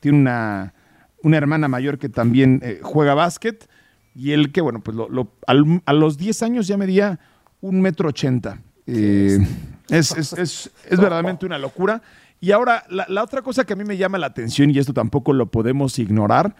Tiene 0.00 0.20
una, 0.20 0.72
una 1.22 1.36
hermana 1.36 1.68
mayor 1.68 1.98
que 1.98 2.08
también 2.08 2.60
eh, 2.64 2.80
juega 2.82 3.12
básquet 3.12 3.68
y 4.14 4.32
él 4.32 4.52
que, 4.52 4.62
bueno, 4.62 4.80
pues 4.80 4.96
a 5.46 5.92
los 5.92 6.16
10 6.16 6.42
años 6.42 6.66
ya 6.66 6.78
medía 6.78 7.20
un 7.60 7.82
metro 7.82 8.08
ochenta. 8.08 8.62
Eh, 8.86 9.38
es, 9.90 10.32
es, 10.32 10.70
verdaderamente 10.88 11.44
una 11.44 11.58
locura. 11.58 12.00
Y 12.40 12.52
ahora, 12.52 12.84
la, 12.88 13.04
la, 13.08 13.22
otra 13.22 13.42
cosa 13.42 13.64
que 13.64 13.74
a 13.74 13.76
mí 13.76 13.84
me 13.84 13.98
llama 13.98 14.16
la 14.16 14.28
atención, 14.28 14.70
y 14.70 14.78
esto 14.78 14.94
tampoco 14.94 15.34
lo 15.34 15.50
podemos 15.50 15.98
ignorar, 15.98 16.56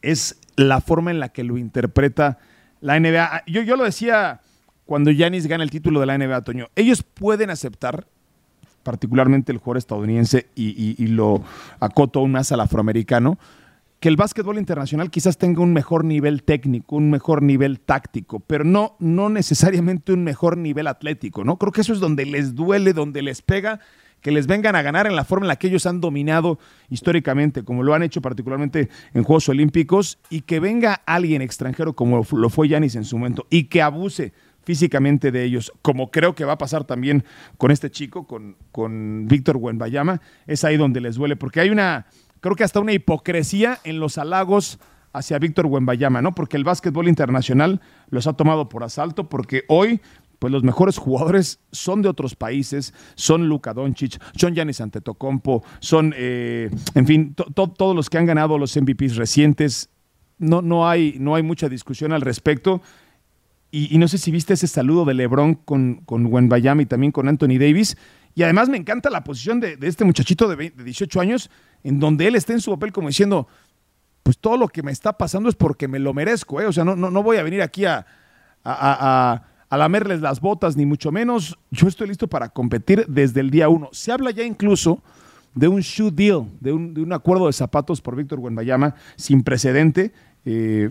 es 0.00 0.38
la 0.56 0.80
forma 0.80 1.10
en 1.10 1.20
la 1.20 1.30
que 1.30 1.44
lo 1.44 1.58
interpreta 1.58 2.38
la 2.80 2.98
NBA. 2.98 3.44
Yo, 3.46 3.62
yo 3.62 3.76
lo 3.76 3.84
decía 3.84 4.40
cuando 4.84 5.10
Yanis 5.10 5.46
gana 5.46 5.64
el 5.64 5.70
título 5.70 6.00
de 6.00 6.06
la 6.06 6.18
NBA, 6.18 6.42
Toño. 6.42 6.68
Ellos 6.76 7.02
pueden 7.02 7.50
aceptar, 7.50 8.06
particularmente 8.82 9.52
el 9.52 9.58
jugador 9.58 9.78
estadounidense, 9.78 10.46
y, 10.54 11.06
lo 11.06 11.42
acoto 11.80 12.20
aún 12.20 12.32
más 12.32 12.52
al 12.52 12.60
afroamericano, 12.60 13.38
que 14.00 14.08
el 14.10 14.16
básquetbol 14.16 14.58
internacional 14.58 15.10
quizás 15.10 15.38
tenga 15.38 15.62
un 15.62 15.72
mejor 15.72 16.04
nivel 16.04 16.42
técnico, 16.42 16.96
un 16.96 17.10
mejor 17.10 17.42
nivel 17.42 17.80
táctico, 17.80 18.40
pero 18.40 18.62
no, 18.62 18.96
no 18.98 19.30
necesariamente 19.30 20.12
un 20.12 20.24
mejor 20.24 20.58
nivel 20.58 20.86
atlético, 20.88 21.42
¿no? 21.42 21.56
Creo 21.56 21.72
que 21.72 21.80
eso 21.80 21.94
es 21.94 22.00
donde 22.00 22.26
les 22.26 22.54
duele, 22.54 22.92
donde 22.92 23.22
les 23.22 23.40
pega 23.40 23.80
que 24.24 24.32
les 24.32 24.46
vengan 24.46 24.74
a 24.74 24.80
ganar 24.80 25.06
en 25.06 25.16
la 25.16 25.24
forma 25.26 25.44
en 25.44 25.48
la 25.48 25.56
que 25.56 25.66
ellos 25.66 25.84
han 25.84 26.00
dominado 26.00 26.58
históricamente, 26.88 27.62
como 27.62 27.82
lo 27.82 27.92
han 27.92 28.02
hecho 28.02 28.22
particularmente 28.22 28.88
en 29.12 29.22
Juegos 29.22 29.50
Olímpicos, 29.50 30.18
y 30.30 30.40
que 30.40 30.60
venga 30.60 31.02
alguien 31.04 31.42
extranjero 31.42 31.92
como 31.92 32.24
lo 32.32 32.48
fue 32.48 32.68
Yanis 32.68 32.96
en 32.96 33.04
su 33.04 33.18
momento 33.18 33.46
y 33.50 33.64
que 33.64 33.82
abuse 33.82 34.32
físicamente 34.62 35.30
de 35.30 35.44
ellos, 35.44 35.74
como 35.82 36.10
creo 36.10 36.34
que 36.34 36.46
va 36.46 36.54
a 36.54 36.58
pasar 36.58 36.84
también 36.84 37.22
con 37.58 37.70
este 37.70 37.90
chico, 37.90 38.26
con, 38.26 38.56
con 38.72 39.28
Víctor 39.28 39.58
Buenbayama, 39.58 40.22
es 40.46 40.64
ahí 40.64 40.78
donde 40.78 41.02
les 41.02 41.16
duele, 41.16 41.36
porque 41.36 41.60
hay 41.60 41.68
una, 41.68 42.06
creo 42.40 42.56
que 42.56 42.64
hasta 42.64 42.80
una 42.80 42.94
hipocresía 42.94 43.78
en 43.84 44.00
los 44.00 44.16
halagos 44.16 44.78
hacia 45.12 45.38
Víctor 45.38 45.66
Buenbayama, 45.66 46.22
¿no? 46.22 46.34
Porque 46.34 46.56
el 46.56 46.64
básquetbol 46.64 47.08
internacional 47.08 47.82
los 48.08 48.26
ha 48.26 48.32
tomado 48.32 48.70
por 48.70 48.84
asalto, 48.84 49.28
porque 49.28 49.64
hoy 49.68 50.00
pues 50.44 50.52
los 50.52 50.62
mejores 50.62 50.98
jugadores 50.98 51.58
son 51.72 52.02
de 52.02 52.10
otros 52.10 52.34
países, 52.34 52.92
son 53.14 53.48
Luka 53.48 53.72
Doncic, 53.72 54.22
son 54.36 54.54
Giannis 54.54 54.82
Antetokounmpo, 54.82 55.64
son, 55.80 56.12
eh, 56.14 56.68
en 56.94 57.06
fin, 57.06 57.34
todos 57.34 57.96
los 57.96 58.10
que 58.10 58.18
han 58.18 58.26
ganado 58.26 58.58
los 58.58 58.76
MVPs 58.76 59.16
recientes. 59.16 59.88
No, 60.36 60.60
no, 60.60 60.86
hay, 60.86 61.16
no 61.18 61.34
hay 61.34 61.42
mucha 61.42 61.70
discusión 61.70 62.12
al 62.12 62.20
respecto. 62.20 62.82
Y, 63.70 63.96
no 63.96 64.06
sé 64.06 64.18
si 64.18 64.30
viste 64.30 64.52
ese 64.52 64.66
saludo 64.66 65.06
de 65.06 65.14
LeBron 65.14 65.54
con, 65.54 66.02
con 66.04 66.50
Bayama 66.50 66.82
y 66.82 66.86
también 66.86 67.10
con 67.10 67.26
Anthony 67.26 67.56
Davis. 67.58 67.96
Y 68.34 68.42
además 68.42 68.68
me 68.68 68.76
encanta 68.76 69.08
la 69.08 69.24
posición 69.24 69.60
de, 69.60 69.78
este 69.80 70.04
muchachito 70.04 70.46
de, 70.54 70.74
18 70.76 71.20
años, 71.22 71.50
en 71.84 72.00
donde 72.00 72.26
él 72.26 72.34
está 72.34 72.52
en 72.52 72.60
su 72.60 72.70
papel 72.70 72.92
como 72.92 73.08
diciendo, 73.08 73.48
pues 74.22 74.36
todo 74.36 74.58
lo 74.58 74.68
que 74.68 74.82
me 74.82 74.92
está 74.92 75.16
pasando 75.16 75.48
es 75.48 75.54
porque 75.54 75.88
me 75.88 76.00
lo 76.00 76.12
merezco, 76.12 76.60
¿eh? 76.60 76.66
O 76.66 76.72
sea, 76.72 76.84
no, 76.84 76.96
no, 76.96 77.10
no 77.10 77.22
voy 77.22 77.38
a 77.38 77.42
venir 77.42 77.62
aquí 77.62 77.86
a 77.86 78.04
lamerles 79.70 80.20
las 80.20 80.40
botas, 80.40 80.76
ni 80.76 80.86
mucho 80.86 81.10
menos. 81.12 81.58
Yo 81.70 81.88
estoy 81.88 82.08
listo 82.08 82.28
para 82.28 82.48
competir 82.48 83.04
desde 83.08 83.40
el 83.40 83.50
día 83.50 83.68
uno. 83.68 83.88
Se 83.92 84.12
habla 84.12 84.30
ya 84.30 84.44
incluso 84.44 85.00
de 85.54 85.68
un 85.68 85.80
shoe 85.80 86.10
deal, 86.10 86.46
de 86.60 86.72
un, 86.72 87.12
acuerdo 87.12 87.46
de 87.46 87.52
zapatos 87.52 88.00
por 88.00 88.16
Víctor 88.16 88.40
Buenbayama 88.40 88.94
sin 89.16 89.42
precedente. 89.42 90.12
Eh, 90.44 90.90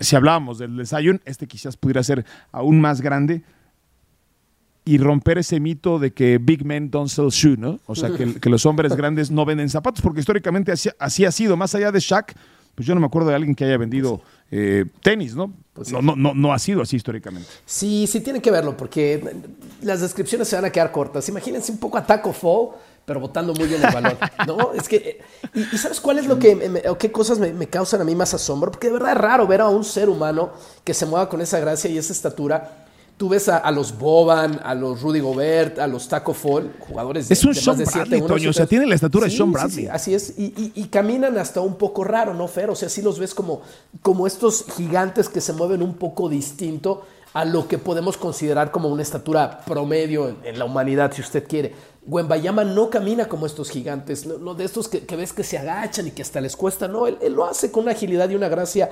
si 0.00 0.16
hablábamos 0.16 0.58
del 0.58 0.76
de 0.76 1.20
este 1.24 1.46
quizás 1.46 1.76
pudiera 1.76 2.02
ser 2.02 2.24
aún 2.50 2.80
más 2.80 3.00
grande 3.00 3.42
y 4.84 4.98
romper 4.98 5.38
ese 5.38 5.60
mito 5.60 5.98
de 5.98 6.12
que 6.12 6.38
big 6.38 6.64
men 6.64 6.90
don't 6.90 7.08
sell 7.08 7.28
shoes, 7.28 7.58
¿no? 7.58 7.78
O 7.86 7.94
sea, 7.94 8.10
que, 8.10 8.50
los 8.50 8.66
hombres 8.66 8.96
grandes 8.96 9.30
no 9.30 9.44
venden 9.44 9.68
zapatos, 9.68 10.02
porque 10.02 10.20
históricamente 10.20 10.72
así, 10.72 10.90
así, 10.98 11.24
ha 11.24 11.30
sido, 11.30 11.56
más 11.56 11.74
allá 11.74 11.92
de 11.92 12.00
Shaq, 12.00 12.34
pues 12.74 12.86
yo 12.86 12.94
no 12.94 13.00
me 13.00 13.06
acuerdo 13.06 13.28
de 13.28 13.36
alguien 13.36 13.54
que 13.54 13.64
haya 13.64 13.76
vendido 13.76 14.20
eh, 14.50 14.86
tenis, 15.02 15.34
¿no? 15.34 15.52
Pues 15.72 15.92
no, 15.92 16.02
no, 16.02 16.16
no, 16.16 16.34
no 16.34 16.52
ha 16.52 16.58
sido 16.58 16.82
así 16.82 16.96
históricamente. 16.96 17.48
Sí, 17.64 18.06
sí 18.06 18.20
tiene 18.20 18.40
que 18.40 18.50
verlo, 18.50 18.76
porque 18.76 19.22
las 19.82 20.00
descripciones 20.00 20.48
se 20.48 20.56
van 20.56 20.66
a 20.66 20.70
quedar 20.70 20.92
cortas. 20.92 21.28
Imagínense 21.28 21.72
un 21.72 21.78
poco 21.78 21.98
a 21.98 22.06
Taco 22.06 22.32
Fall, 22.32 22.70
pero 23.04 23.20
botando 23.20 23.54
muy 23.54 23.66
bien 23.66 23.82
el 23.82 23.92
balón, 23.92 24.18
¿no? 24.46 24.72
Es 24.74 24.88
que, 24.88 25.20
y, 25.54 25.64
¿sabes 25.78 26.00
cuál 26.00 26.18
es 26.18 26.26
lo 26.26 26.38
que, 26.38 26.82
o 26.88 26.98
qué 26.98 27.10
cosas 27.10 27.38
me, 27.38 27.52
me, 27.52 27.66
causan 27.66 28.00
a 28.00 28.04
mí 28.04 28.14
más 28.14 28.34
asombro? 28.34 28.70
Porque 28.70 28.88
de 28.88 28.94
verdad 28.94 29.12
es 29.12 29.18
raro 29.18 29.46
ver 29.46 29.60
a 29.62 29.68
un 29.68 29.84
ser 29.84 30.08
humano 30.08 30.52
que 30.84 30.94
se 30.94 31.06
mueva 31.06 31.28
con 31.28 31.40
esa 31.40 31.58
gracia 31.58 31.90
y 31.90 31.98
esa 31.98 32.12
estatura 32.12 32.81
Tú 33.16 33.28
ves 33.28 33.48
a, 33.48 33.70
los 33.70 33.96
Boban, 33.98 34.60
a 34.64 34.74
los 34.74 35.00
Rudy 35.00 35.20
Gobert, 35.20 35.78
a 35.78 35.86
los 35.86 36.08
Taco 36.08 36.34
Fall, 36.34 36.74
jugadores 36.80 37.28
de, 37.28 37.34
es 37.34 37.44
un 37.44 37.54
Sean 37.54 37.78
Bradley, 37.78 38.20
Toño, 38.22 38.50
o 38.50 38.52
sea, 38.52 38.66
tiene 38.66 38.84
la 38.84 38.96
estatura 38.96 39.26
de 39.26 39.30
Sean 39.30 39.52
Bradley. 39.52 39.86
así 39.86 40.12
es, 40.12 40.34
y, 40.36 40.88
caminan 40.90 41.38
hasta 41.38 41.60
un 41.60 41.76
poco 41.76 42.02
raro, 42.02 42.34
¿no, 42.34 42.48
Fer? 42.48 42.70
O 42.70 42.74
sea, 42.74 42.88
sí 42.88 43.00
los 43.00 43.20
ves 43.20 43.32
como, 43.34 43.62
como 44.02 44.26
estos 44.26 44.64
gigantes 44.76 45.28
que 45.28 45.40
se 45.40 45.52
mueven 45.52 45.82
un 45.82 45.94
poco 45.94 46.28
distinto 46.28 47.02
a 47.34 47.44
lo 47.44 47.66
que 47.66 47.78
podemos 47.78 48.16
considerar 48.16 48.70
como 48.70 48.88
una 48.88 49.02
estatura 49.02 49.60
promedio 49.64 50.36
en, 50.42 50.58
la 50.58 50.64
humanidad, 50.64 51.12
si 51.12 51.22
usted 51.22 51.46
quiere. 51.46 51.74
Bayama 52.04 52.64
no 52.64 52.90
camina 52.90 53.28
como 53.28 53.46
estos 53.46 53.70
gigantes, 53.70 54.26
no, 54.26 54.54
de 54.54 54.64
estos 54.64 54.88
que, 54.88 55.16
ves 55.16 55.32
que 55.32 55.44
se 55.44 55.56
agachan 55.56 56.08
y 56.08 56.10
que 56.10 56.22
hasta 56.22 56.40
les 56.40 56.56
cuesta, 56.56 56.88
no, 56.88 57.06
él, 57.06 57.16
él, 57.22 57.32
lo 57.32 57.44
hace 57.44 57.70
con 57.70 57.84
una 57.84 57.92
agilidad 57.92 58.28
y 58.28 58.34
una 58.34 58.48
gracia 58.48 58.90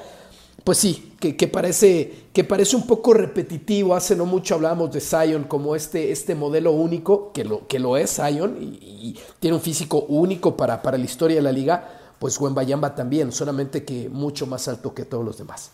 pues 0.65 0.79
sí, 0.79 1.15
que, 1.19 1.49
parece, 1.49 2.27
que 2.33 2.45
parece 2.45 2.77
un 2.77 2.87
poco 2.87 3.15
repetitivo. 3.15 3.95
Hace 3.95 4.17
no 4.17 4.27
mucho 4.27 4.55
hablábamos 4.55 4.93
de 4.93 5.01
Zion 5.01 5.45
como 5.45 5.75
este, 5.75 6.13
este 6.13 6.35
modelo 6.35 6.73
único, 6.73 7.33
que 7.33 7.45
lo, 7.45 7.67
que 7.67 7.79
lo 7.79 7.97
es 7.97 8.17
Zion, 8.17 8.57
y, 8.61 9.17
tiene 9.39 9.57
un 9.57 9.63
físico 9.63 10.01
único 10.09 10.57
para, 10.57 10.83
para 10.83 10.99
la 10.99 11.05
historia 11.05 11.37
de 11.37 11.43
la 11.43 11.53
liga. 11.53 11.89
Pues 12.19 12.39
Bayamba 12.39 12.95
también, 12.95 13.33
solamente 13.33 13.85
que 13.85 14.09
mucho 14.11 14.47
más 14.47 14.69
alto 14.69 14.93
que 14.93 15.05
todos 15.05 15.25
los 15.25 15.39
demás. 15.39 15.73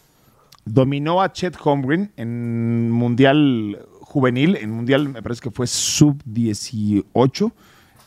Dominó 0.65 1.21
a 1.21 1.33
Chet 1.33 1.57
Holmgren 1.63 2.13
en 2.17 2.91
Mundial 2.91 3.87
juvenil, 4.01 4.57
en 4.57 4.71
mundial 4.71 5.09
me 5.09 5.23
parece 5.23 5.43
que 5.43 5.51
fue 5.51 5.67
sub-18. 5.67 7.53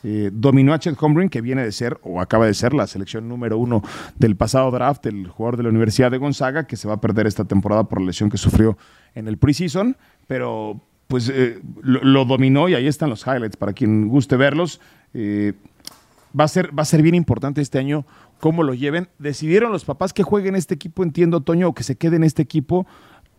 Eh, 0.03 0.29
dominó 0.31 0.73
a 0.73 0.79
Chet 0.79 0.95
Holmgren, 0.99 1.29
que 1.29 1.41
viene 1.41 1.63
de 1.63 1.71
ser, 1.71 1.99
o 2.03 2.21
acaba 2.21 2.45
de 2.45 2.53
ser, 2.53 2.73
la 2.73 2.87
selección 2.87 3.27
número 3.27 3.57
uno 3.57 3.83
del 4.17 4.35
pasado 4.35 4.71
draft, 4.71 5.05
el 5.07 5.27
jugador 5.27 5.57
de 5.57 5.63
la 5.63 5.69
Universidad 5.69 6.09
de 6.11 6.17
Gonzaga, 6.17 6.67
que 6.67 6.77
se 6.77 6.87
va 6.87 6.95
a 6.95 7.01
perder 7.01 7.27
esta 7.27 7.45
temporada 7.45 7.83
por 7.83 7.99
la 7.99 8.07
lesión 8.07 8.29
que 8.29 8.37
sufrió 8.37 8.77
en 9.15 9.27
el 9.27 9.37
preseason, 9.37 9.97
pero 10.27 10.81
pues 11.07 11.29
eh, 11.33 11.59
lo, 11.81 12.23
dominó 12.23 12.69
y 12.69 12.75
ahí 12.75 12.87
están 12.87 13.09
los 13.09 13.25
highlights 13.25 13.57
para 13.57 13.73
quien 13.73 14.07
guste 14.07 14.37
verlos. 14.37 14.79
Eh, 15.13 15.53
va, 16.39 16.43
a 16.43 16.47
ser, 16.47 16.77
va 16.77 16.83
a 16.83 16.85
ser 16.85 17.01
bien 17.01 17.15
importante 17.15 17.61
este 17.61 17.79
año 17.79 18.05
cómo 18.39 18.63
lo 18.63 18.75
lleven. 18.75 19.09
Decidieron 19.17 19.71
los 19.71 19.85
papás 19.85 20.13
que 20.13 20.23
jueguen 20.23 20.55
este 20.55 20.75
equipo, 20.75 21.03
entiendo, 21.03 21.41
Toño, 21.41 21.69
o 21.69 21.73
que 21.73 21.83
se 21.83 21.97
quede 21.97 22.17
en 22.17 22.23
este 22.23 22.43
equipo 22.43 22.85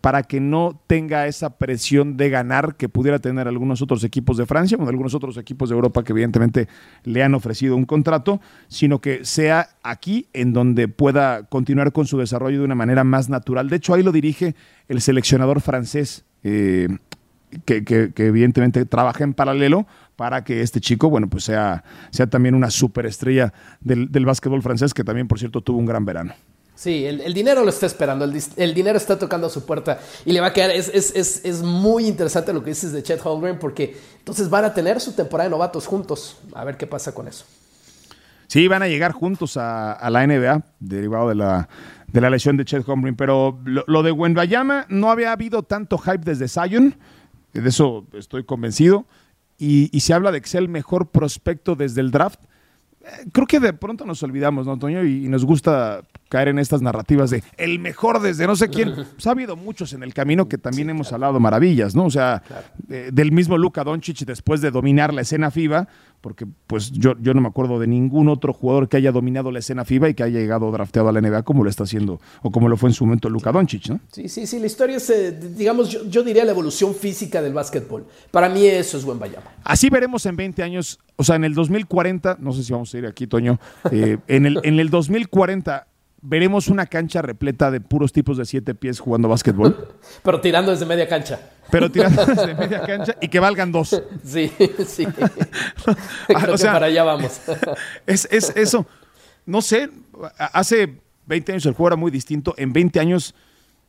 para 0.01 0.23
que 0.23 0.41
no 0.41 0.81
tenga 0.87 1.27
esa 1.27 1.59
presión 1.59 2.17
de 2.17 2.31
ganar 2.31 2.77
que 2.77 2.89
pudiera 2.89 3.19
tener 3.19 3.49
algunos 3.49 3.83
otros 3.83 4.03
equipos 4.05 4.37
de 4.37 4.47
Francia 4.47 4.79
o 4.81 4.89
algunos 4.89 5.15
otros 5.15 5.37
equipos 5.37 5.69
de 5.69 5.75
Europa 5.75 6.03
que 6.03 6.13
evidentemente 6.13 6.69
le 7.05 7.23
han 7.23 7.35
ofrecido 7.35 7.77
un 7.77 7.85
contrato, 7.85 8.41
sino 8.69 9.01
que 9.01 9.25
sea 9.25 9.71
aquí 9.83 10.29
en 10.33 10.53
donde 10.53 10.89
pueda 10.89 11.45
continuar 11.45 11.93
con 11.93 12.07
su 12.07 12.19
desarrollo 12.19 12.59
de 12.59 12.65
una 12.65 12.75
manera 12.75 13.05
más 13.05 13.29
natural. 13.29 13.69
De 13.69 13.77
hecho, 13.77 13.95
ahí 13.95 14.03
lo 14.03 14.13
dirige 14.13 14.55
el 14.89 15.01
seleccionador 15.01 15.61
francés. 15.61 16.25
Eh, 16.43 16.89
que, 17.65 18.13
evidentemente 18.17 18.87
trabaja 18.87 19.25
en 19.25 19.35
paralelo 19.35 19.87
para 20.15 20.45
que 20.45 20.63
este 20.63 20.81
chico, 20.81 21.11
bueno, 21.11 21.29
pues 21.29 21.45
sea, 21.45 21.83
sea 22.11 22.29
también 22.29 22.55
una 22.55 22.71
superestrella 22.71 23.53
del, 23.81 24.11
del 24.13 24.25
básquetbol 24.25 24.63
francés, 24.63 24.95
que 24.95 25.03
también, 25.03 25.27
por 25.27 25.41
cierto, 25.41 25.61
tuvo 25.61 25.79
un 25.79 25.87
gran 25.87 26.05
verano. 26.05 26.33
Sí, 26.81 27.05
el, 27.05 27.35
dinero 27.35 27.63
lo 27.63 27.69
está 27.69 27.85
esperando, 27.85 28.25
el, 28.25 28.73
dinero 28.73 28.97
está 28.97 29.19
tocando 29.19 29.49
a 29.49 29.51
su 29.51 29.67
puerta 29.67 29.99
y 30.25 30.33
le 30.33 30.41
va 30.41 30.47
a 30.47 30.53
quedar, 30.55 30.71
es, 30.71 30.89
es, 30.89 31.45
es, 31.45 31.63
muy 31.63 32.07
interesante 32.07 32.55
lo 32.55 32.65
que 32.65 32.71
dices 32.71 32.91
de 32.93 33.03
Chet 33.03 33.21
Holmgren 33.23 33.59
porque 33.59 33.99
entonces 34.17 34.49
van 34.49 34.65
a 34.65 34.73
tener 34.73 34.99
su 34.99 35.13
temporada 35.13 35.51
de 35.51 35.51
novatos 35.51 35.87
juntos, 35.87 36.39
a 36.55 36.65
ver 36.65 36.79
qué 36.79 36.87
pasa 36.87 37.13
con 37.13 37.29
eso. 37.29 37.45
Sí, 38.47 38.67
van 38.67 38.83
a 38.83 38.89
llegar 38.89 39.13
juntos 39.13 39.59
a, 39.59 40.09
la 40.09 40.27
NBA, 40.27 40.63
derivado 40.79 41.29
de 41.29 41.35
la, 41.35 41.69
de 42.07 42.21
la 42.23 42.31
lesión 42.31 42.57
de 42.57 42.65
Chet 42.65 42.89
Holmgren, 42.89 43.15
pero 43.15 43.61
lo, 43.67 44.03
de 44.03 44.11
Wenbayama 44.11 44.87
no 44.89 45.11
había 45.11 45.33
habido 45.33 45.63
tanto 45.63 45.99
hype 45.99 46.25
desde 46.25 46.49
Zion, 46.49 46.95
de 47.53 47.69
eso 47.69 48.07
estoy 48.15 48.45
convencido, 48.45 49.05
y, 49.59 49.95
y 49.95 50.01
se 50.01 50.15
habla 50.15 50.33
de 50.33 50.41
que 50.41 50.49
sea 50.49 50.61
el 50.61 50.71
mejor 50.71 51.11
prospecto 51.11 51.77
desde 51.77 52.01
el 52.01 52.11
draft 52.11 52.41
creo 53.33 53.47
que 53.47 53.61
de 53.61 53.73
pronto 53.73 54.05
nos 54.05 54.23
olvidamos, 54.23 54.67
¿no, 54.67 54.73
Antonio? 54.73 55.05
Y, 55.05 55.29
nos 55.29 55.45
gusta 55.45 56.03
caer 56.29 56.49
en 56.49 56.59
estas 56.59 56.83
narrativas 56.83 57.31
de 57.31 57.43
el 57.57 57.79
mejor 57.79 58.21
desde 58.21 58.47
no 58.47 58.57
sé 58.57 58.69
quién. 58.69 58.95
Pues 59.15 59.27
ha 59.27 59.31
habido 59.33 59.57
muchos 59.57 59.93
en 59.93 60.03
el 60.03 60.15
camino 60.15 60.49
que 60.49 60.59
también 60.59 60.91
hemos 60.91 61.13
hablado 61.13 61.39
maravillas, 61.41 61.95
¿no? 61.95 62.07
O 62.07 62.11
sea, 62.11 62.43
del 62.89 63.33
mismo 63.33 63.59
Luka 63.59 63.85
Doncic 63.85 64.21
después 64.21 64.61
de 64.61 64.71
dominar 64.71 65.13
la 65.13 65.23
escena 65.23 65.51
FIBA, 65.51 65.89
porque 66.21 66.47
pues 66.67 66.91
yo, 66.93 67.15
yo 67.21 67.35
no 67.35 67.41
me 67.41 67.49
acuerdo 67.49 67.79
de 67.79 67.87
ningún 67.87 68.29
otro 68.29 68.53
jugador 68.53 68.89
que 68.89 68.97
haya 68.97 69.13
dominado 69.13 69.51
la 69.51 69.59
escena 69.59 69.85
FIBA 69.85 70.11
y 70.11 70.15
que 70.15 70.23
haya 70.23 70.39
llegado 70.39 70.71
drafteado 70.71 71.09
a 71.09 71.13
la 71.13 71.21
NBA 71.21 71.43
como 71.43 71.65
lo 71.65 71.71
está 71.71 71.85
haciendo 71.85 72.21
o 72.43 72.51
como 72.51 72.69
lo 72.69 72.77
fue 72.77 72.91
en 72.91 72.95
su 72.95 73.05
momento 73.07 73.29
Luka 73.29 73.53
Doncic, 73.53 73.89
¿no? 73.89 74.01
Sí, 74.13 74.29
sí, 74.29 74.47
sí, 74.47 74.59
la 74.59 74.67
historia 74.67 74.97
es, 74.97 75.09
eh, 75.11 75.33
digamos, 75.33 75.89
yo, 76.09 76.23
diría 76.23 76.45
la 76.45 76.53
evolución 76.53 76.95
física 76.95 77.41
del 77.41 77.55
básquetbol. 77.55 78.07
Para 78.31 78.49
mí 78.49 78.67
eso 78.67 78.99
es 78.99 79.05
buen 79.05 79.19
bayama. 79.19 79.47
Así 79.65 79.89
veremos 79.89 80.27
en 80.27 80.37
20 80.37 80.63
años, 80.63 80.99
o 81.17 81.25
sea, 81.25 81.37
en 81.37 81.45
el 81.45 81.55
2040, 81.55 82.37
no 82.41 82.53
sé 82.53 82.63
si 82.65 82.73
vamos 82.73 82.93
a 82.95 82.99
ir 82.99 83.07
aquí, 83.07 83.27
Toño, 83.27 83.59
eh, 83.91 84.19
en, 84.29 84.47
el, 84.47 84.61
en 84.63 84.79
el 84.79 84.91
2040 84.91 85.87
veremos 86.23 86.69
una 86.69 86.87
cancha 86.87 87.23
repleta 87.23 87.71
de 87.71 87.81
puros 87.81 88.13
tipos 88.13 88.37
de 88.37 88.45
siete 88.45 88.75
pies 88.75 89.01
jugando 89.01 89.29
básquetbol. 89.29 89.89
Pero 90.23 90.41
tirando 90.41 90.71
desde 90.71 90.87
media 90.87 91.09
cancha. 91.09 91.41
Pero 91.71 91.91
tirando 91.91 92.25
desde 92.27 92.55
media 92.55 92.83
cancha 92.83 93.17
y 93.21 93.29
que 93.29 93.41
valgan 93.41 93.73
dos. 93.73 94.03
Sí, 94.25 94.53
sí. 94.87 95.07
Creo 96.27 96.55
o 96.55 96.59
sea, 96.59 96.73
para 96.73 96.87
allá 96.87 97.05
vamos. 97.05 97.41
es, 98.07 98.29
es 98.31 98.53
eso. 98.57 98.87
No 99.47 99.63
sé, 99.63 99.91
hace 100.39 101.01
20 101.27 101.53
años 101.53 101.67
el 101.67 101.73
juego 101.73 101.89
era 101.89 101.97
muy 101.97 102.11
distinto. 102.11 102.55
En 102.57 102.73
20 102.73 103.01
años, 103.01 103.35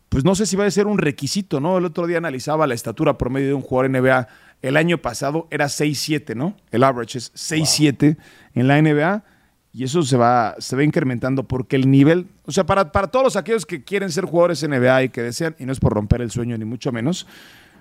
pues 0.09 0.23
no 0.23 0.35
sé 0.35 0.45
si 0.45 0.55
va 0.55 0.65
a 0.65 0.71
ser 0.71 0.87
un 0.87 0.97
requisito, 0.97 1.59
¿no? 1.59 1.77
El 1.77 1.85
otro 1.85 2.07
día 2.07 2.17
analizaba 2.17 2.67
la 2.67 2.73
estatura 2.73 3.17
promedio 3.17 3.49
de 3.49 3.53
un 3.55 3.61
jugador 3.61 3.91
NBA. 3.91 4.27
El 4.61 4.77
año 4.77 4.99
pasado 4.99 5.47
era 5.51 5.65
6'7, 5.65 6.35
¿no? 6.35 6.55
El 6.71 6.83
average 6.83 7.17
es 7.17 7.33
6'7 7.33 8.17
en 8.53 8.67
la 8.67 8.81
NBA 8.81 9.23
y 9.73 9.85
eso 9.85 10.03
se 10.03 10.17
va, 10.17 10.55
se 10.59 10.75
va 10.75 10.83
incrementando 10.83 11.43
porque 11.43 11.77
el 11.77 11.89
nivel, 11.89 12.27
o 12.45 12.51
sea, 12.51 12.65
para, 12.65 12.91
para 12.91 13.07
todos 13.07 13.35
aquellos 13.35 13.65
que 13.65 13.83
quieren 13.83 14.11
ser 14.11 14.25
jugadores 14.25 14.67
NBA 14.67 15.03
y 15.03 15.09
que 15.09 15.21
desean, 15.21 15.55
y 15.59 15.65
no 15.65 15.71
es 15.71 15.79
por 15.79 15.93
romper 15.93 16.21
el 16.21 16.31
sueño 16.31 16.57
ni 16.57 16.65
mucho 16.65 16.91
menos, 16.91 17.25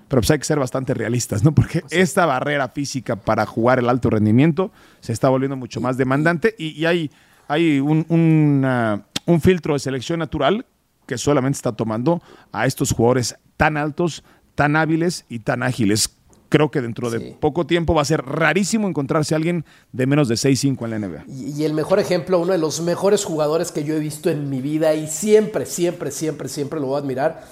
pero 0.08 0.22
pues 0.22 0.30
hay 0.30 0.38
que 0.38 0.44
ser 0.44 0.58
bastante 0.58 0.94
realistas, 0.94 1.42
¿no? 1.42 1.52
Porque 1.52 1.80
pues 1.80 1.92
esta 1.92 2.26
barrera 2.26 2.68
física 2.68 3.16
para 3.16 3.46
jugar 3.46 3.78
el 3.78 3.88
alto 3.88 4.10
rendimiento 4.10 4.70
se 5.00 5.12
está 5.12 5.28
volviendo 5.28 5.56
mucho 5.56 5.80
más 5.80 5.96
demandante 5.96 6.54
y, 6.58 6.84
hay, 6.84 7.10
hay 7.48 7.80
un, 7.80 8.06
un 8.08 9.40
filtro 9.40 9.74
de 9.74 9.80
selección 9.80 10.18
natural 10.20 10.66
que 11.06 11.18
solamente 11.18 11.56
está 11.56 11.72
tomando 11.72 12.22
a 12.52 12.66
estos 12.66 12.92
jugadores 12.92 13.36
tan 13.56 13.76
altos, 13.76 14.22
tan 14.54 14.76
hábiles 14.76 15.24
y 15.28 15.40
tan 15.40 15.62
ágiles 15.62 16.19
creo 16.50 16.70
que 16.70 16.82
dentro 16.82 17.10
de 17.10 17.20
poco 17.40 17.66
tiempo 17.66 17.94
va 17.94 18.02
a 18.02 18.04
ser 18.04 18.22
rarísimo 18.22 18.86
encontrarse 18.86 19.34
a 19.34 19.38
alguien 19.38 19.64
de 19.92 20.06
menos 20.06 20.28
de 20.28 20.34
6'5 20.34 20.84
en 20.84 20.90
la 20.90 20.98
NBA. 20.98 21.24
Y, 21.28 21.64
el 21.64 21.72
mejor 21.72 21.98
ejemplo, 21.98 22.38
uno 22.38 22.52
de 22.52 22.58
los 22.58 22.82
mejores 22.82 23.24
jugadores 23.24 23.72
que 23.72 23.84
yo 23.84 23.94
he 23.94 23.98
visto 23.98 24.28
en 24.28 24.50
mi 24.50 24.60
vida 24.60 24.94
y 24.94 25.06
siempre, 25.06 25.64
siempre, 25.64 26.10
siempre, 26.10 26.48
siempre 26.48 26.78
lo 26.78 26.88
voy 26.88 26.96
a 26.96 26.98
admirar, 26.98 27.44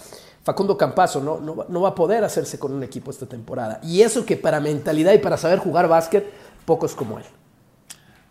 Facundo 0.43 0.77
Campazo, 0.77 1.21
no, 1.21 1.41
no, 1.41 1.81
va 1.81 1.91
a 1.91 1.95
poder 1.95 2.25
hacerse 2.25 2.59
con 2.59 2.73
un 2.73 2.83
equipo 2.83 3.11
esta 3.11 3.27
temporada. 3.27 3.81
Y 3.83 4.03
eso 4.03 4.25
que 4.25 4.37
para 4.37 4.61
mentalidad 4.61 5.13
y 5.13 5.19
para 5.19 5.37
saber 5.37 5.59
jugar 5.59 5.89
básquet, 5.89 6.27
pocos 6.65 6.95
como 6.95 7.19
él. 7.19 7.25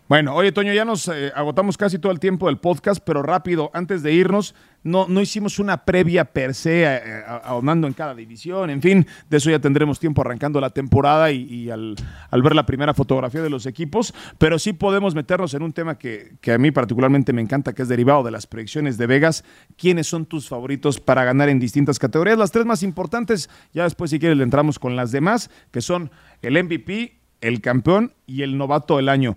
Bueno, 0.08 0.34
oye 0.34 0.52
Toño, 0.52 0.72
ya 0.72 0.86
nos 0.86 1.06
eh, 1.08 1.30
agotamos 1.34 1.76
casi 1.76 1.98
todo 1.98 2.10
el 2.12 2.18
tiempo 2.18 2.46
del 2.46 2.56
podcast, 2.56 3.02
pero 3.04 3.22
rápido, 3.22 3.70
antes 3.74 4.02
de 4.02 4.14
irnos, 4.14 4.54
no, 4.82 5.06
no 5.06 5.20
hicimos 5.20 5.58
una 5.58 5.84
previa 5.84 6.24
per 6.24 6.54
se, 6.54 6.84
eh, 6.84 6.96
eh, 7.04 7.22
ahondando 7.44 7.86
en 7.86 7.92
cada 7.92 8.14
división, 8.14 8.70
en 8.70 8.80
fin, 8.80 9.06
de 9.28 9.36
eso 9.36 9.50
ya 9.50 9.58
tendremos 9.58 10.00
tiempo 10.00 10.22
arrancando 10.22 10.62
la 10.62 10.70
temporada 10.70 11.30
y, 11.30 11.68
al, 11.68 11.94
ver 12.32 12.54
la 12.54 12.64
primera 12.64 12.94
fotografía 12.94 13.42
de 13.42 13.50
los 13.50 13.66
equipos, 13.66 14.14
pero 14.38 14.58
sí 14.58 14.72
podemos 14.72 15.14
meternos 15.14 15.52
en 15.52 15.62
un 15.62 15.74
tema 15.74 15.98
que, 15.98 16.36
que, 16.40 16.52
a 16.52 16.58
mí 16.58 16.70
particularmente 16.70 17.34
me 17.34 17.42
encanta, 17.42 17.74
que 17.74 17.82
es 17.82 17.88
derivado 17.88 18.22
de 18.22 18.30
las 18.30 18.46
predicciones 18.46 18.96
de 18.96 19.06
Vegas. 19.06 19.44
¿Quiénes 19.76 20.06
son 20.06 20.24
tus 20.24 20.48
favoritos 20.48 21.00
para 21.00 21.24
ganar 21.24 21.50
en 21.50 21.60
distintas 21.60 21.98
categorías? 21.98 22.38
Las 22.38 22.50
tres 22.50 22.64
más 22.64 22.82
importantes, 22.82 23.50
ya 23.74 23.82
después 23.82 24.10
si 24.10 24.18
quieres 24.18 24.38
le 24.38 24.44
entramos 24.44 24.78
con 24.78 24.96
las 24.96 25.12
demás, 25.12 25.50
que 25.70 25.82
son 25.82 26.10
el 26.40 26.64
MVP, 26.64 27.18
el 27.40 27.60
campeón 27.60 28.14
y 28.26 28.42
el 28.42 28.56
novato 28.58 28.96
del 28.96 29.08
año. 29.08 29.36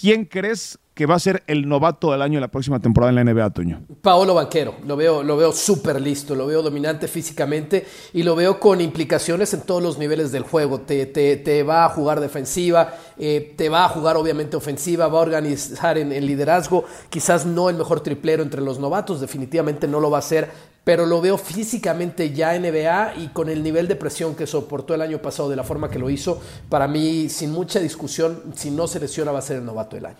¿Quién 0.00 0.24
crees 0.24 0.78
que 0.94 1.04
va 1.04 1.16
a 1.16 1.18
ser 1.18 1.42
el 1.46 1.68
novato 1.68 2.10
del 2.10 2.22
año 2.22 2.36
de 2.36 2.40
la 2.40 2.50
próxima 2.50 2.80
temporada 2.80 3.10
en 3.10 3.16
la 3.16 3.32
NBA, 3.32 3.50
Toño? 3.50 3.82
Paolo 4.00 4.32
Banquero, 4.32 4.76
lo 4.86 4.96
veo, 4.96 5.22
lo 5.22 5.36
veo 5.36 5.52
súper 5.52 6.00
listo, 6.00 6.34
lo 6.34 6.46
veo 6.46 6.62
dominante 6.62 7.06
físicamente 7.06 7.84
y 8.14 8.22
lo 8.22 8.34
veo 8.34 8.58
con 8.58 8.80
implicaciones 8.80 9.52
en 9.52 9.60
todos 9.60 9.82
los 9.82 9.98
niveles 9.98 10.32
del 10.32 10.42
juego. 10.42 10.80
Te, 10.80 11.04
te, 11.04 11.62
va 11.64 11.84
a 11.84 11.90
jugar 11.90 12.20
defensiva, 12.20 12.94
eh, 13.18 13.54
te 13.58 13.68
va 13.68 13.84
a 13.84 13.88
jugar 13.90 14.16
obviamente 14.16 14.56
ofensiva, 14.56 15.08
va 15.08 15.18
a 15.18 15.22
organizar 15.22 15.98
en, 15.98 16.12
en 16.12 16.24
liderazgo, 16.24 16.86
quizás 17.10 17.44
no 17.44 17.68
el 17.68 17.76
mejor 17.76 18.00
triplero 18.00 18.42
entre 18.42 18.62
los 18.62 18.78
novatos, 18.78 19.20
definitivamente 19.20 19.86
no 19.86 20.00
lo 20.00 20.10
va 20.10 20.16
a 20.16 20.20
hacer, 20.20 20.48
pero 20.84 21.06
lo 21.06 21.20
veo 21.20 21.36
físicamente 21.38 22.32
ya 22.32 22.54
en 22.54 22.62
NBA 22.62 23.14
y 23.16 23.28
con 23.28 23.48
el 23.48 23.62
nivel 23.62 23.88
de 23.88 23.96
presión 23.96 24.34
que 24.34 24.46
soportó 24.46 24.94
el 24.94 25.02
año 25.02 25.18
pasado 25.18 25.48
de 25.48 25.56
la 25.56 25.64
forma 25.64 25.90
que 25.90 25.98
lo 25.98 26.10
hizo, 26.10 26.40
para 26.68 26.88
mí, 26.88 27.28
sin 27.28 27.50
mucha 27.52 27.80
discusión, 27.80 28.42
si 28.54 28.70
no 28.70 28.86
se 28.86 29.00
lesiona, 29.00 29.32
va 29.32 29.40
a 29.40 29.42
ser 29.42 29.58
el 29.58 29.64
novato 29.64 29.96
del 29.96 30.06
año. 30.06 30.16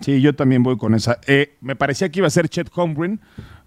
Sí, 0.00 0.20
yo 0.20 0.34
también 0.34 0.62
voy 0.62 0.76
con 0.76 0.94
esa. 0.94 1.18
Eh, 1.26 1.56
me 1.60 1.74
parecía 1.76 2.08
que 2.08 2.20
iba 2.20 2.28
a 2.28 2.30
ser 2.30 2.48
Chet 2.48 2.70
Holmgren 2.74 3.20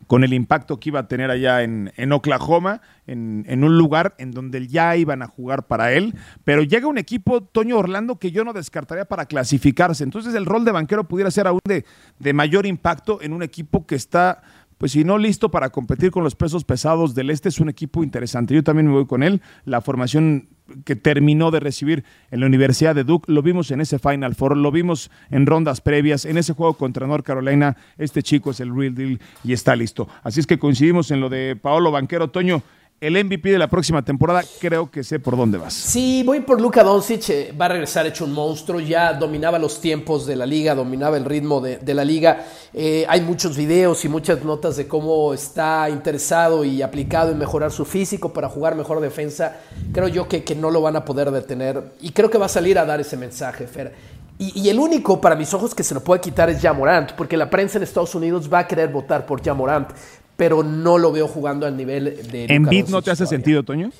con 0.08 0.26
el 0.26 0.34
impacto 0.34 0.78
que 0.78 0.90
iba 0.90 1.00
a 1.00 1.08
tener 1.08 1.32
allá 1.32 1.64
en, 1.64 2.12
Oklahoma, 2.12 2.82
en, 3.08 3.46
en, 3.48 3.64
un 3.64 3.78
lugar 3.78 4.14
en 4.18 4.32
donde 4.32 4.68
ya 4.68 4.98
iban 4.98 5.22
a 5.22 5.28
jugar 5.28 5.68
para 5.68 5.94
él, 5.94 6.16
pero 6.44 6.64
llega 6.64 6.88
un 6.88 6.98
equipo, 6.98 7.42
Toño 7.42 7.78
Orlando, 7.78 8.20
que 8.20 8.32
yo 8.32 8.44
no 8.44 8.52
descartaría 8.52 9.06
para 9.06 9.26
clasificarse. 9.26 10.04
Entonces 10.04 10.34
el 10.34 10.46
rol 10.46 10.66
de 10.66 10.74
banquero 10.74 11.08
pudiera 11.08 11.32
ser 11.32 11.48
aún 11.48 11.62
de, 11.66 11.86
de 12.20 12.34
mayor 12.34 12.66
impacto 12.66 13.22
en 13.22 13.32
un 13.32 13.42
equipo 13.42 13.86
que 13.86 13.96
está 13.96 14.42
pues 14.82 14.94
si 14.94 15.04
no 15.04 15.20
listo 15.20 15.52
para 15.52 15.70
competir 15.70 16.10
con 16.10 16.24
los 16.24 16.34
pesos 16.34 16.64
pesados 16.64 17.14
del 17.14 17.30
este, 17.30 17.50
es 17.50 17.60
un 17.60 17.70
equipo 17.70 18.04
interesante. 18.04 18.56
Yo 18.56 18.64
también 18.64 18.88
me 18.88 18.94
voy 18.94 19.06
con 19.06 19.22
él. 19.22 19.40
La 19.64 19.80
formación 19.80 20.50
que 20.86 20.96
terminó 20.96 21.52
de 21.52 21.60
recibir 21.60 22.04
en 22.32 22.40
la 22.40 22.48
Universidad 22.48 22.96
de 22.96 23.04
Duke, 23.04 23.32
lo 23.32 23.44
vimos 23.44 23.70
en 23.70 23.80
ese 23.80 24.00
Final 24.00 24.34
Four, 24.34 24.58
lo 24.58 24.72
vimos 24.72 25.12
en 25.30 25.46
rondas 25.46 25.82
previas, 25.82 26.26
en 26.26 26.40
ese 26.40 26.54
juego 26.54 26.74
contra 26.74 27.06
North 27.06 27.24
Carolina, 27.24 27.78
este 28.00 28.24
chico 28.24 28.50
es 28.50 28.60
el 28.60 28.76
real 28.76 28.96
deal 28.96 29.20
y 29.44 29.54
está 29.54 29.76
listo. 29.76 30.08
Así 30.24 30.40
es 30.40 30.48
que 30.48 30.58
coincidimos 30.58 31.12
en 31.12 31.22
lo 31.22 31.30
de 31.30 31.56
Paolo 31.56 31.92
Banquero. 31.92 32.32
Toño, 32.32 32.64
el 33.02 33.26
MVP 33.26 33.50
de 33.50 33.58
la 33.58 33.68
próxima 33.68 34.04
temporada, 34.04 34.44
creo 34.60 34.92
que 34.92 35.04
sé 35.04 35.20
por 35.20 35.36
dónde 35.36 35.58
vas. 35.58 35.74
Sí, 35.74 36.22
voy 36.24 36.42
por 36.42 36.62
Luka 36.62 36.84
Doncic, 36.84 37.30
eh, 37.30 37.54
va 37.60 37.66
a 37.66 37.70
regresar 37.70 38.06
hecho 38.06 38.26
un 38.26 38.32
monstruo, 38.32 38.80
ya 38.80 39.14
dominaba 39.14 39.58
los 39.58 39.82
tiempos 39.82 40.28
de 40.28 40.36
la 40.36 40.46
liga, 40.46 40.76
dominaba 40.76 41.18
el 41.18 41.26
ritmo 41.26 41.60
de, 41.62 41.94
la 41.96 42.06
liga. 42.06 42.46
Eh, 42.76 43.04
hay 43.10 43.22
muchos 43.22 43.58
videos 43.58 44.06
y 44.06 44.08
muchas 44.08 44.44
notas 44.44 44.78
de 44.78 44.88
cómo 44.88 45.34
está 45.34 45.90
interesado 45.90 46.64
y 46.64 46.84
aplicado 46.84 47.32
en 47.32 47.40
mejorar 47.40 47.72
su 47.72 47.86
físico 47.86 48.32
para 48.32 48.50
jugar 48.50 48.76
mejor 48.76 49.02
defensa. 49.02 49.58
Creo 49.92 50.08
yo 50.08 50.28
que, 50.28 50.44
no 50.56 50.70
lo 50.70 50.82
van 50.82 50.96
a 50.96 51.04
poder 51.04 51.32
detener 51.32 51.94
y 52.02 52.12
creo 52.12 52.30
que 52.30 52.38
va 52.38 52.46
a 52.46 52.50
salir 52.50 52.78
a 52.78 52.86
dar 52.86 53.00
ese 53.00 53.18
mensaje, 53.18 53.66
Fer. 53.66 54.22
Y, 54.38 54.70
el 54.70 54.80
único 54.80 55.22
para 55.22 55.36
mis 55.36 55.54
ojos 55.54 55.76
que 55.76 55.84
se 55.84 55.94
lo 55.94 56.04
puede 56.04 56.20
quitar 56.20 56.50
es 56.50 56.62
Jamorant, 56.62 57.12
porque 57.14 57.38
la 57.38 57.50
prensa 57.50 57.78
en 57.78 57.84
Estados 57.84 58.16
Unidos 58.16 58.50
va 58.52 58.60
a 58.60 58.68
querer 58.68 58.90
votar 58.90 59.26
por 59.26 59.44
Jamorant 59.44 59.90
pero 60.38 60.64
no 60.64 60.98
lo 60.98 61.12
veo 61.12 61.28
jugando 61.28 61.66
al 61.66 61.78
nivel 61.78 62.28
de. 62.32 62.46
¿En 62.46 62.66
bid 62.66 62.88
no 62.88 63.02
te 63.02 63.12
hace 63.12 63.26
sentido, 63.26 63.64
Toño? 63.64 63.92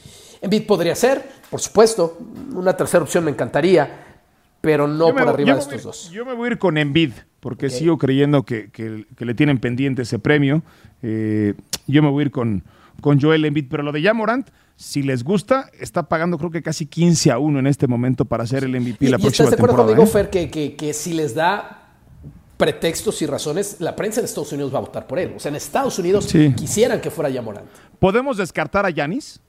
En 0.42 0.50
bid 0.50 0.66
podría 0.66 0.96
ser, 0.96 1.24
por 1.50 1.62
supuesto. 1.62 2.18
Una 2.54 2.76
tercera 2.76 3.04
opción 3.04 3.24
me 3.24 3.32
encantaría, 3.32 3.90
pero 4.60 4.88
no 4.88 5.14
por 5.14 5.30
arriba 5.30 5.54
de 5.54 5.60
estos 5.60 5.84
dos. 5.84 6.12
Yo 6.12 6.26
me 6.26 6.34
voy 6.34 6.50
a 6.50 6.52
ir 6.54 6.58
con 6.58 6.78
Envid, 6.78 7.12
porque 7.40 7.70
sigo 7.70 7.98
creyendo 7.98 8.44
que, 8.44 8.70
le 9.18 9.34
tienen 9.36 9.60
pendiente 9.60 10.04
ese 10.04 10.20
premio. 10.20 10.64
Eh, 11.02 11.54
yo 11.88 12.04
me 12.04 12.10
voy 12.10 12.24
a 12.24 12.26
ir 12.26 12.32
con, 12.32 12.64
con 13.02 13.20
Joel 13.20 13.46
Envid, 13.46 13.66
pero 13.70 13.84
lo 13.84 13.92
de 13.92 14.02
Jamorant, 14.02 14.48
si 14.76 15.04
les 15.04 15.24
gusta, 15.24 15.70
está 15.80 16.08
pagando 16.08 16.38
creo 16.38 16.52
que 16.52 16.64
casi 16.64 16.86
15 16.86 17.32
a 17.32 17.38
1 17.38 17.60
en 17.60 17.68
este 17.68 17.88
momento 17.88 18.26
para 18.26 18.44
hacer 18.44 18.64
el 18.64 18.80
MVP 18.80 19.10
la 19.10 19.20
próxima 19.20 19.50
temporada. 19.50 19.50
¿Estás 19.50 19.50
de 19.50 19.56
acuerdo 19.56 19.76
conmigo, 19.76 20.04
¿eh? 20.04 20.08
Fer, 20.08 20.30
que, 20.30 20.50
que, 20.50 20.76
que 20.76 20.94
si 20.94 21.14
les 21.14 21.36
da 21.36 21.81
pretextos 22.62 23.20
y 23.24 23.26
razones, 23.26 23.78
la 23.80 23.96
prensa 23.96 24.20
en 24.20 24.26
Estados 24.26 24.52
Unidos 24.52 24.72
va 24.72 24.78
a 24.78 24.82
votar 24.82 25.08
por 25.08 25.18
él. 25.18 25.34
O 25.36 25.40
sea, 25.40 25.50
en 25.50 25.56
Estados 25.56 25.98
Unidos 25.98 26.28
quisieran 26.56 27.02
que 27.02 27.10
fuera 27.10 27.28
Yamorant. 27.28 27.68
¿Podemos 27.98 28.38
descartar 28.38 28.86
a 28.86 28.92
Yanis? 28.92 29.40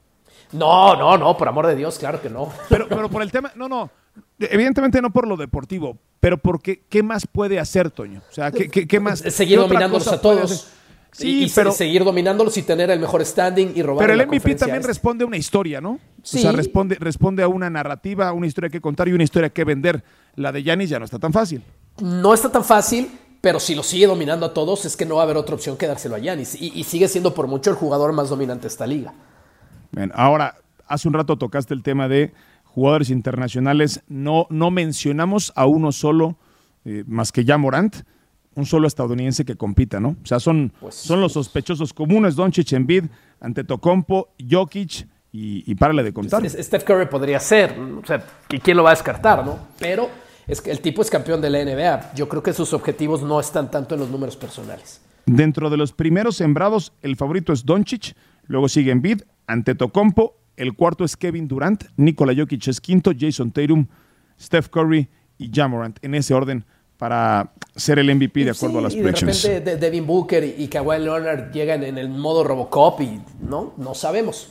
No, 0.53 0.97
no, 0.97 1.19
no, 1.19 1.37
por 1.37 1.47
amor 1.47 1.67
de 1.67 1.77
Dios, 1.77 1.99
claro 1.99 2.23
que 2.23 2.31
no. 2.31 2.51
Pero, 2.71 2.89
pero 2.89 3.11
por 3.11 3.21
el 3.21 3.31
tema, 3.31 3.53
no, 3.55 3.69
no, 3.69 3.91
evidentemente 4.39 5.03
no 5.03 5.11
por 5.11 5.29
lo 5.29 5.37
deportivo, 5.37 5.99
pero 6.21 6.39
porque 6.39 6.85
¿qué 6.89 7.03
más 7.03 7.27
puede 7.27 7.61
hacer, 7.61 7.91
Toño? 7.91 8.23
O 8.31 8.33
sea, 8.33 8.51
¿qué, 8.51 8.71
qué, 8.71 8.99
más? 8.99 9.19
Seguir 9.29 9.59
dominándolos 9.59 10.09
a 10.09 10.19
todos. 10.19 10.69
Sí, 11.13 11.45
y, 11.45 11.51
pero 11.51 11.71
seguir 11.73 12.05
dominándolos 12.05 12.57
y 12.57 12.63
tener 12.63 12.91
el 12.91 12.99
mejor 12.99 13.23
standing 13.23 13.73
y 13.75 13.83
robar. 13.83 14.07
Pero 14.07 14.19
el 14.19 14.27
MVP 14.27 14.55
también 14.55 14.83
responde 14.83 15.25
a 15.25 15.27
una 15.27 15.37
historia, 15.37 15.83
¿no? 15.83 16.01
Sí. 16.23 16.39
O 16.39 16.41
sea, 16.41 16.53
responde, 16.53 16.95
responde 16.99 17.43
a 17.43 17.49
una 17.49 17.69
narrativa, 17.69 18.29
a 18.29 18.33
una 18.33 18.47
historia 18.47 18.71
que 18.71 18.81
contar 18.81 19.09
y 19.09 19.13
una 19.13 19.23
historia 19.23 19.51
que 19.51 19.65
vender. 19.65 20.03
La 20.35 20.51
de 20.51 20.63
Yanis 20.63 20.89
ya 20.89 20.99
no 20.99 21.05
está 21.05 21.19
tan 21.19 21.35
fácil. 21.35 21.63
No 22.03 22.35
está 22.35 22.51
tan 22.51 22.65
fácil, 22.65 23.13
pero 23.41 23.61
si 23.61 23.77
lo 23.77 23.85
sigue 23.85 24.09
dominando 24.09 24.45
a 24.45 24.53
todos, 24.53 24.85
es 24.87 24.97
que 24.97 25.07
no 25.07 25.15
va 25.15 25.21
a 25.21 25.25
haber 25.25 25.37
otra 25.37 25.55
opción 25.55 25.77
que 25.77 25.87
dárselo 25.87 26.17
a 26.17 26.19
Yanis. 26.19 26.61
Y, 26.61 26.83
sigue 26.83 27.07
siendo 27.07 27.33
por 27.33 27.47
mucho 27.47 27.71
el 27.71 27.77
jugador 27.77 28.13
más 28.13 28.29
dominante 28.29 28.63
de 28.63 28.69
esta 28.69 28.89
liga. 28.89 29.15
Bien, 29.93 30.11
ahora, 30.13 30.57
hace 30.89 31.07
un 31.07 31.15
rato 31.15 31.39
tocaste 31.39 31.75
el 31.75 31.85
tema 31.85 32.09
de 32.09 32.33
jugadores 32.65 33.09
internacionales. 33.09 34.03
No, 34.09 34.49
no 34.51 34.73
mencionamos 34.73 35.53
a 35.55 35.67
uno 35.67 35.93
solo, 35.93 36.37
eh, 36.85 37.05
más 37.07 37.31
que 37.31 37.45
ya 37.45 37.57
Morant, 37.57 37.95
un 38.57 38.67
solo 38.67 38.89
estadounidense 38.89 39.45
que 39.45 39.55
compita, 39.55 40.01
¿no? 40.01 40.17
O 40.21 40.27
sea, 40.27 40.41
son, 40.41 40.73
pues 40.81 40.97
son 40.97 41.21
los 41.21 41.35
sospechosos 41.35 41.93
comunes, 41.93 42.35
Doncic, 42.35 42.73
Embiid, 42.73 43.05
Antetokounmpo, 43.41 44.31
Jokic 44.51 45.07
y, 45.31 45.71
y 45.71 45.75
párale 45.77 46.03
de 46.03 46.13
contar. 46.13 46.51
Steph 46.51 46.83
Curry 46.83 47.07
podría 47.07 47.39
ser, 47.39 47.79
o 47.79 48.05
sea, 48.05 48.25
¿quién 48.49 48.77
lo 48.77 48.83
va 48.83 48.91
a 48.91 48.95
descartar, 48.95 49.47
no? 49.47 49.57
Pero 49.79 50.09
es 50.47 50.61
que 50.61 50.71
el 50.71 50.81
tipo 50.81 51.03
es 51.03 51.11
campeón 51.11 51.41
de 51.41 51.51
la 51.51 51.65
NBA. 51.65 52.15
Yo 52.15 52.29
creo 52.29 52.43
que 52.43 52.53
sus 52.53 52.73
objetivos 52.73 53.23
no 53.23 53.41
están 53.41 53.71
tanto 53.71 53.95
en 53.95 54.01
los 54.01 54.11
números 54.11 54.37
personales. 54.37 55.01
Dentro 55.27 55.71
de 55.71 55.77
los 55.77 55.93
primeros 55.93 56.37
sembrados, 56.37 56.93
el 57.03 57.17
favorito 57.17 57.53
es 57.53 57.65
Doncic, 57.65 58.17
luego 58.47 58.69
sigue 58.69 58.91
Embiid, 58.91 59.23
Antetokounmpo, 59.47 60.37
el 60.57 60.75
cuarto 60.75 61.05
es 61.05 61.17
Kevin 61.17 61.49
Durant, 61.49 61.85
Nikola 61.97 62.35
Jokic 62.37 62.69
es 62.69 62.81
quinto, 62.81 63.13
Jason 63.19 63.53
Tatum, 63.53 63.87
Steph 64.41 64.69
Curry 64.69 65.09
y 65.39 65.51
Jamorant, 65.53 65.99
en 66.03 66.15
ese 66.15 66.35
orden 66.35 66.65
para 66.99 67.53
ser 67.75 67.99
el 67.99 68.15
MVP 68.15 68.45
de 68.45 68.51
acuerdo 68.51 68.79
a 68.79 68.83
las 68.83 68.95
predictions. 68.95 69.43
De 69.43 69.55
repente 69.55 69.77
Devin 69.77 70.07
Booker 70.07 70.45
y 70.45 70.69
Kawhi 70.69 71.01
Leonard 71.01 71.51
llegan 71.53 71.83
en 71.83 71.99
el 71.99 72.09
modo 72.09 72.45
Robocop 72.45 73.01
y 73.01 73.21
no, 73.41 73.75
no 73.77 73.95
sabemos. 73.95 74.49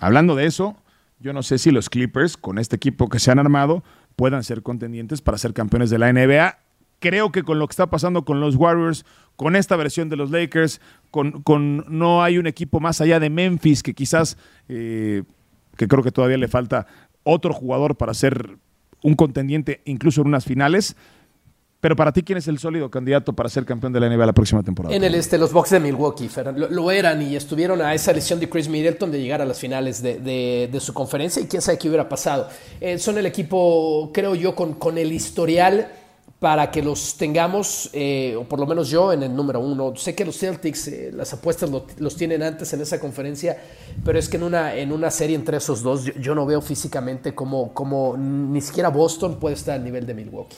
Hablando 0.00 0.34
de 0.34 0.46
eso, 0.46 0.74
yo 1.20 1.32
no 1.32 1.42
sé 1.42 1.58
si 1.58 1.70
los 1.70 1.90
Clippers, 1.90 2.36
con 2.36 2.58
este 2.58 2.76
equipo 2.76 3.08
que 3.08 3.18
se 3.18 3.30
han 3.30 3.38
armado, 3.38 3.84
puedan 4.20 4.44
ser 4.44 4.60
contendientes 4.62 5.22
para 5.22 5.38
ser 5.38 5.54
campeones 5.54 5.88
de 5.88 5.96
la 5.96 6.12
NBA. 6.12 6.58
Creo 6.98 7.32
que 7.32 7.42
con 7.42 7.58
lo 7.58 7.66
que 7.66 7.72
está 7.72 7.88
pasando 7.88 8.26
con 8.26 8.38
los 8.38 8.54
Warriors, 8.54 9.06
con 9.34 9.56
esta 9.56 9.76
versión 9.76 10.10
de 10.10 10.16
los 10.16 10.30
Lakers, 10.30 10.82
con, 11.10 11.40
con 11.40 11.86
no 11.88 12.22
hay 12.22 12.36
un 12.36 12.46
equipo 12.46 12.80
más 12.80 13.00
allá 13.00 13.18
de 13.18 13.30
Memphis 13.30 13.82
que 13.82 13.94
quizás, 13.94 14.36
eh, 14.68 15.22
que 15.78 15.88
creo 15.88 16.02
que 16.02 16.12
todavía 16.12 16.36
le 16.36 16.48
falta 16.48 16.86
otro 17.22 17.54
jugador 17.54 17.96
para 17.96 18.12
ser 18.12 18.58
un 19.02 19.14
contendiente 19.14 19.80
incluso 19.86 20.20
en 20.20 20.26
unas 20.26 20.44
finales. 20.44 20.96
Pero 21.80 21.96
para 21.96 22.12
ti, 22.12 22.22
¿quién 22.22 22.38
es 22.38 22.46
el 22.46 22.58
sólido 22.58 22.90
candidato 22.90 23.32
para 23.32 23.48
ser 23.48 23.64
campeón 23.64 23.92
de 23.92 24.00
la 24.00 24.08
NBA 24.08 24.26
la 24.26 24.32
próxima 24.32 24.62
temporada? 24.62 24.94
En 24.94 25.02
el 25.02 25.14
este, 25.14 25.38
los 25.38 25.52
Bucks 25.52 25.70
de 25.70 25.80
Milwaukee, 25.80 26.28
lo, 26.54 26.90
eran 26.90 27.22
y 27.22 27.36
estuvieron 27.36 27.80
a 27.80 27.94
esa 27.94 28.12
lesión 28.12 28.38
de 28.38 28.48
Chris 28.48 28.68
Middleton 28.68 29.10
de 29.10 29.20
llegar 29.20 29.40
a 29.40 29.46
las 29.46 29.58
finales 29.58 30.02
de, 30.02 30.78
su 30.80 30.92
conferencia 30.92 31.40
y 31.42 31.46
quién 31.46 31.62
sabe 31.62 31.78
qué 31.78 31.88
hubiera 31.88 32.08
pasado. 32.08 32.48
Eh, 32.80 32.98
son 32.98 33.16
el 33.16 33.26
equipo, 33.26 34.10
creo 34.12 34.34
yo, 34.34 34.54
con, 34.54 34.74
con 34.74 34.98
el 34.98 35.10
historial 35.12 35.88
para 36.40 36.70
que 36.70 36.82
los 36.82 37.16
tengamos, 37.16 37.90
eh, 37.92 38.34
o 38.36 38.44
por 38.44 38.58
lo 38.58 38.66
menos 38.66 38.88
yo, 38.88 39.12
en 39.12 39.22
el 39.22 39.34
número 39.34 39.60
uno. 39.60 39.94
Sé 39.96 40.14
que 40.14 40.24
los 40.24 40.38
Celtics, 40.38 40.88
eh, 40.88 41.10
las 41.12 41.32
apuestas 41.34 41.70
los 41.98 42.16
tienen 42.16 42.42
antes 42.42 42.72
en 42.72 42.80
esa 42.80 42.98
conferencia, 42.98 43.58
pero 44.04 44.18
es 44.18 44.28
que 44.28 44.38
en 44.38 44.44
una, 44.44 44.74
en 44.74 44.90
una 44.90 45.10
serie 45.10 45.36
entre 45.36 45.58
esos 45.58 45.82
dos, 45.82 46.04
yo, 46.04 46.34
no 46.34 46.46
veo 46.46 46.62
físicamente 46.62 47.34
como, 47.34 47.74
como 47.74 48.16
ni 48.16 48.62
siquiera 48.62 48.88
Boston 48.88 49.38
puede 49.38 49.54
estar 49.54 49.74
al 49.74 49.84
nivel 49.84 50.06
de 50.06 50.14
Milwaukee. 50.14 50.56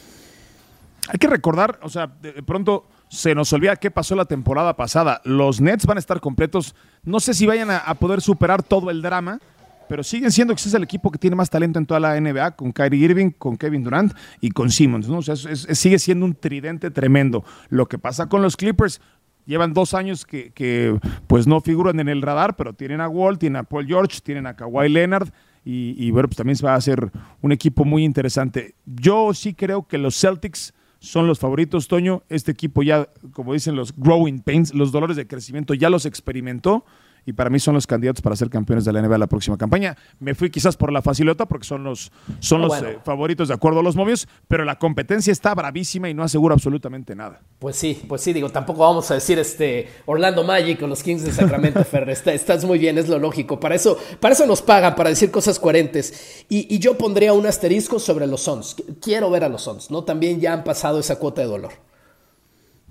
Hay 1.09 1.19
que 1.19 1.27
recordar, 1.27 1.81
o 1.83 1.89
sea, 1.89 2.07
de 2.07 2.43
pronto 2.43 2.87
se 3.09 3.35
nos 3.35 3.53
olvida 3.53 3.77
qué 3.77 3.91
pasó 3.91 4.15
la 4.15 4.25
temporada 4.25 4.77
pasada. 4.77 5.21
Los 5.25 5.61
Nets 5.61 5.85
van 5.85 5.99
a 5.99 6.01
estar 6.01 6.21
completos. 6.21 6.75
No 7.03 7.19
sé 7.21 7.35
si 7.35 7.45
vayan 7.45 7.71
a, 7.71 7.93
poder 7.95 8.21
superar 8.21 8.63
todo 8.63 8.91
el 8.91 9.03
drama, 9.03 9.41
pero 9.89 10.05
siguen 10.05 10.31
siendo 10.31 10.55
que 10.55 10.63
es 10.63 10.75
el 10.75 10.85
equipo 10.85 11.11
que 11.11 11.19
tiene 11.19 11.37
más 11.37 11.51
talento 11.51 11.79
en 11.79 11.87
toda 11.87 12.01
la 12.01 12.19
NBA, 12.19 12.53
con 12.53 12.73
Kyrie 12.73 13.05
Irving, 13.05 13.31
con 13.31 13.57
Kevin 13.57 13.83
Durant 13.83 14.15
y 14.41 14.51
con 14.51 14.71
Simmons. 14.71 15.09
¿no? 15.09 15.19
O 15.19 15.23
sea, 15.23 15.37
sigue 15.37 15.99
siendo 15.99 16.25
un 16.25 16.35
tridente 16.35 16.91
tremendo. 16.91 17.45
Lo 17.69 17.87
que 17.87 17.99
pasa 17.99 18.29
con 18.29 18.41
los 18.41 18.57
Clippers, 18.57 19.01
llevan 19.45 19.75
dos 19.75 19.95
años 19.95 20.25
que, 20.25 20.99
pues 21.27 21.49
no 21.49 21.61
figuran 21.61 21.99
en 21.99 22.09
el 22.09 22.23
radar, 22.23 22.55
pero 22.55 22.73
tienen 22.73 23.01
a 23.01 23.09
Walt, 23.09 23.41
tienen 23.41 23.57
a 23.57 23.65
Paul 23.65 23.87
George, 23.87 24.21
tienen 24.23 24.47
a 24.47 24.55
Kawhi 24.55 24.89
Leonard. 24.89 25.29
Y, 25.65 25.97
y 25.99 26.13
bueno, 26.13 26.29
pues 26.29 26.37
también 26.37 26.57
se 26.57 26.65
va 26.65 26.73
a 26.73 26.77
hacer 26.77 27.11
un 27.41 27.53
equipo 27.53 27.85
muy 27.85 28.05
interesante. 28.05 28.75
Yo 28.87 29.35
sí 29.35 29.53
creo 29.53 29.87
que 29.87 29.99
los 29.99 30.19
Celtics 30.19 30.73
son 31.03 31.27
los 31.27 31.41
favoritos, 31.41 31.89
Toño. 31.89 32.23
Este 32.29 32.53
equipo 32.53 32.85
ya, 32.85 33.09
como 33.33 33.53
dicen 33.53 33.75
los 33.75 33.93
growing 33.97 34.41
pains, 34.41 34.73
los 34.73 34.93
dolores 34.93 35.17
de 35.17 35.27
crecimiento, 35.27 35.75
ya 35.75 35.91
los 35.91 36.07
experimentó 36.07 36.85
y 37.25 37.33
para 37.33 37.51
mí 37.51 37.59
son 37.59 37.75
los 37.75 37.87
candidatos 37.87 38.23
para 38.23 38.37
ser 38.37 38.51
campeones 38.51 38.85
de 38.85 38.93
la 38.93 39.03
NBA 39.03 39.19
la 39.19 39.27
próxima 39.27 39.57
campaña. 39.57 39.97
Me 40.19 40.35
fui 40.35 40.51
quizás 40.51 40.77
por 40.77 40.93
la 40.93 41.03
facilota 41.03 41.47
porque 41.47 41.67
son 41.67 41.85
los, 41.85 42.11
son 42.41 42.63
los 42.63 42.83
eh, 42.83 42.99
favoritos 43.05 43.49
de 43.49 43.55
acuerdo 43.55 43.81
a 43.81 43.83
los 43.83 43.97
movios, 43.97 44.27
pero 44.49 44.65
la 44.65 44.79
competencia 44.79 45.33
está 45.33 45.55
bravísima 45.55 46.09
y 46.09 46.15
no 46.15 46.23
asegura 46.23 46.55
absolutamente 46.55 47.15
nada. 47.15 47.41
Pues 47.59 47.77
sí, 47.77 48.03
pues 48.09 48.23
sí, 48.23 48.33
digo, 48.33 48.51
tampoco 48.51 48.81
vamos 48.81 49.11
a 49.11 49.15
decir 49.15 49.39
este 49.39 49.89
Orlando 50.07 50.45
Magic 50.45 50.83
o 50.83 50.87
los 50.87 51.03
Kings 51.03 51.23
de 51.23 51.33
Sacramento, 51.33 51.85
Ferrer. 51.85 52.11
estás 52.11 52.65
muy 52.65 52.79
bien, 52.79 52.99
es 52.99 53.09
lo 53.09 53.19
lógico. 53.19 53.61
Para 53.61 53.75
eso, 53.75 53.99
para 54.21 54.35
eso 54.35 54.47
nos 54.47 54.63
pagan, 54.63 54.95
para 54.95 55.11
decir 55.11 55.31
cosas 55.31 55.59
coherentes. 55.59 56.45
Y, 56.49 56.75
y 56.75 56.79
yo 56.79 56.99
pondría 56.99 57.33
un 57.33 57.47
asterisco 57.47 57.99
sobre 57.99 58.27
los 58.27 58.43
Suns. 58.43 58.77
Quiero 59.01 59.31
ver 59.31 59.45
a 59.45 59.49
los 59.49 59.63
Suns, 59.63 59.91
¿no? 59.91 60.05
También 60.05 60.41
ya 60.41 60.53
han 60.53 60.65
pasado 60.65 60.99
esa 60.99 61.19
cuota 61.19 61.43
de 61.43 61.49
dolor. 61.49 61.73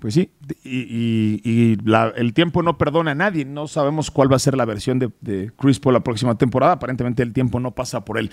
Pues 0.02 0.14
sí, 0.14 0.32
y, 0.64 1.78
el 2.16 2.34
tiempo 2.34 2.60
no 2.64 2.76
perdona 2.76 3.12
a 3.12 3.14
nadie. 3.14 3.44
No 3.44 3.68
sabemos 3.68 4.10
cuál 4.10 4.32
va 4.32 4.34
a 4.34 4.40
ser 4.40 4.56
la 4.56 4.64
versión 4.64 4.98
de, 4.98 5.52
Chris 5.56 5.78
Paul 5.78 5.94
la 5.94 6.00
próxima 6.00 6.34
temporada. 6.36 6.72
Aparentemente 6.72 7.22
el 7.22 7.32
tiempo 7.32 7.60
no 7.60 7.70
pasa 7.70 8.04
por 8.04 8.18
él. 8.18 8.28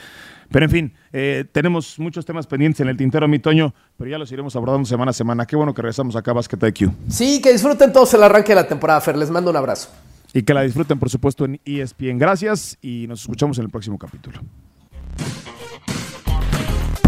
Pero 0.49 0.65
en 0.65 0.71
fin, 0.71 0.93
eh, 1.13 1.45
tenemos 1.51 1.99
muchos 1.99 2.25
temas 2.25 2.47
pendientes 2.47 2.79
en 2.79 2.87
el 2.87 2.97
tintero, 2.97 3.27
mi 3.27 3.37
Toño, 3.37 3.75
pero 3.97 4.09
ya 4.09 4.17
los 4.17 4.31
iremos 4.31 4.55
abordando 4.55 4.83
semana 4.87 5.11
a 5.11 5.13
semana. 5.13 5.45
Qué 5.45 5.55
bueno 5.55 5.75
que 5.75 5.83
regresamos 5.83 6.15
acá 6.15 6.31
a 6.31 6.33
Basket 6.33 6.57
IQ. 6.57 6.89
Sí, 7.07 7.39
que 7.39 7.51
disfruten 7.51 7.93
todos 7.93 8.11
el 8.15 8.23
arranque 8.23 8.49
de 8.49 8.55
la 8.55 8.67
temporada, 8.67 8.99
Fer. 8.99 9.15
Les 9.15 9.29
mando 9.29 9.51
un 9.51 9.57
abrazo. 9.57 9.89
Y 10.33 10.41
que 10.41 10.55
la 10.55 10.63
disfruten, 10.63 10.97
por 10.97 11.11
supuesto, 11.11 11.45
en 11.45 11.61
ESPN. 11.65 12.17
Gracias 12.17 12.79
y 12.81 13.05
nos 13.05 13.21
escuchamos 13.21 13.59
en 13.59 13.65
el 13.65 13.69
próximo 13.69 13.99
capítulo. 13.99 14.39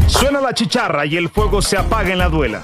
Suena 0.06 0.40
la 0.40 0.54
chicharra 0.54 1.08
y 1.08 1.18
el 1.18 1.30
fuego 1.30 1.64
se 1.64 1.78
apaga 1.78 2.12
en 2.12 2.20
la 2.20 2.30
duela. 2.30 2.64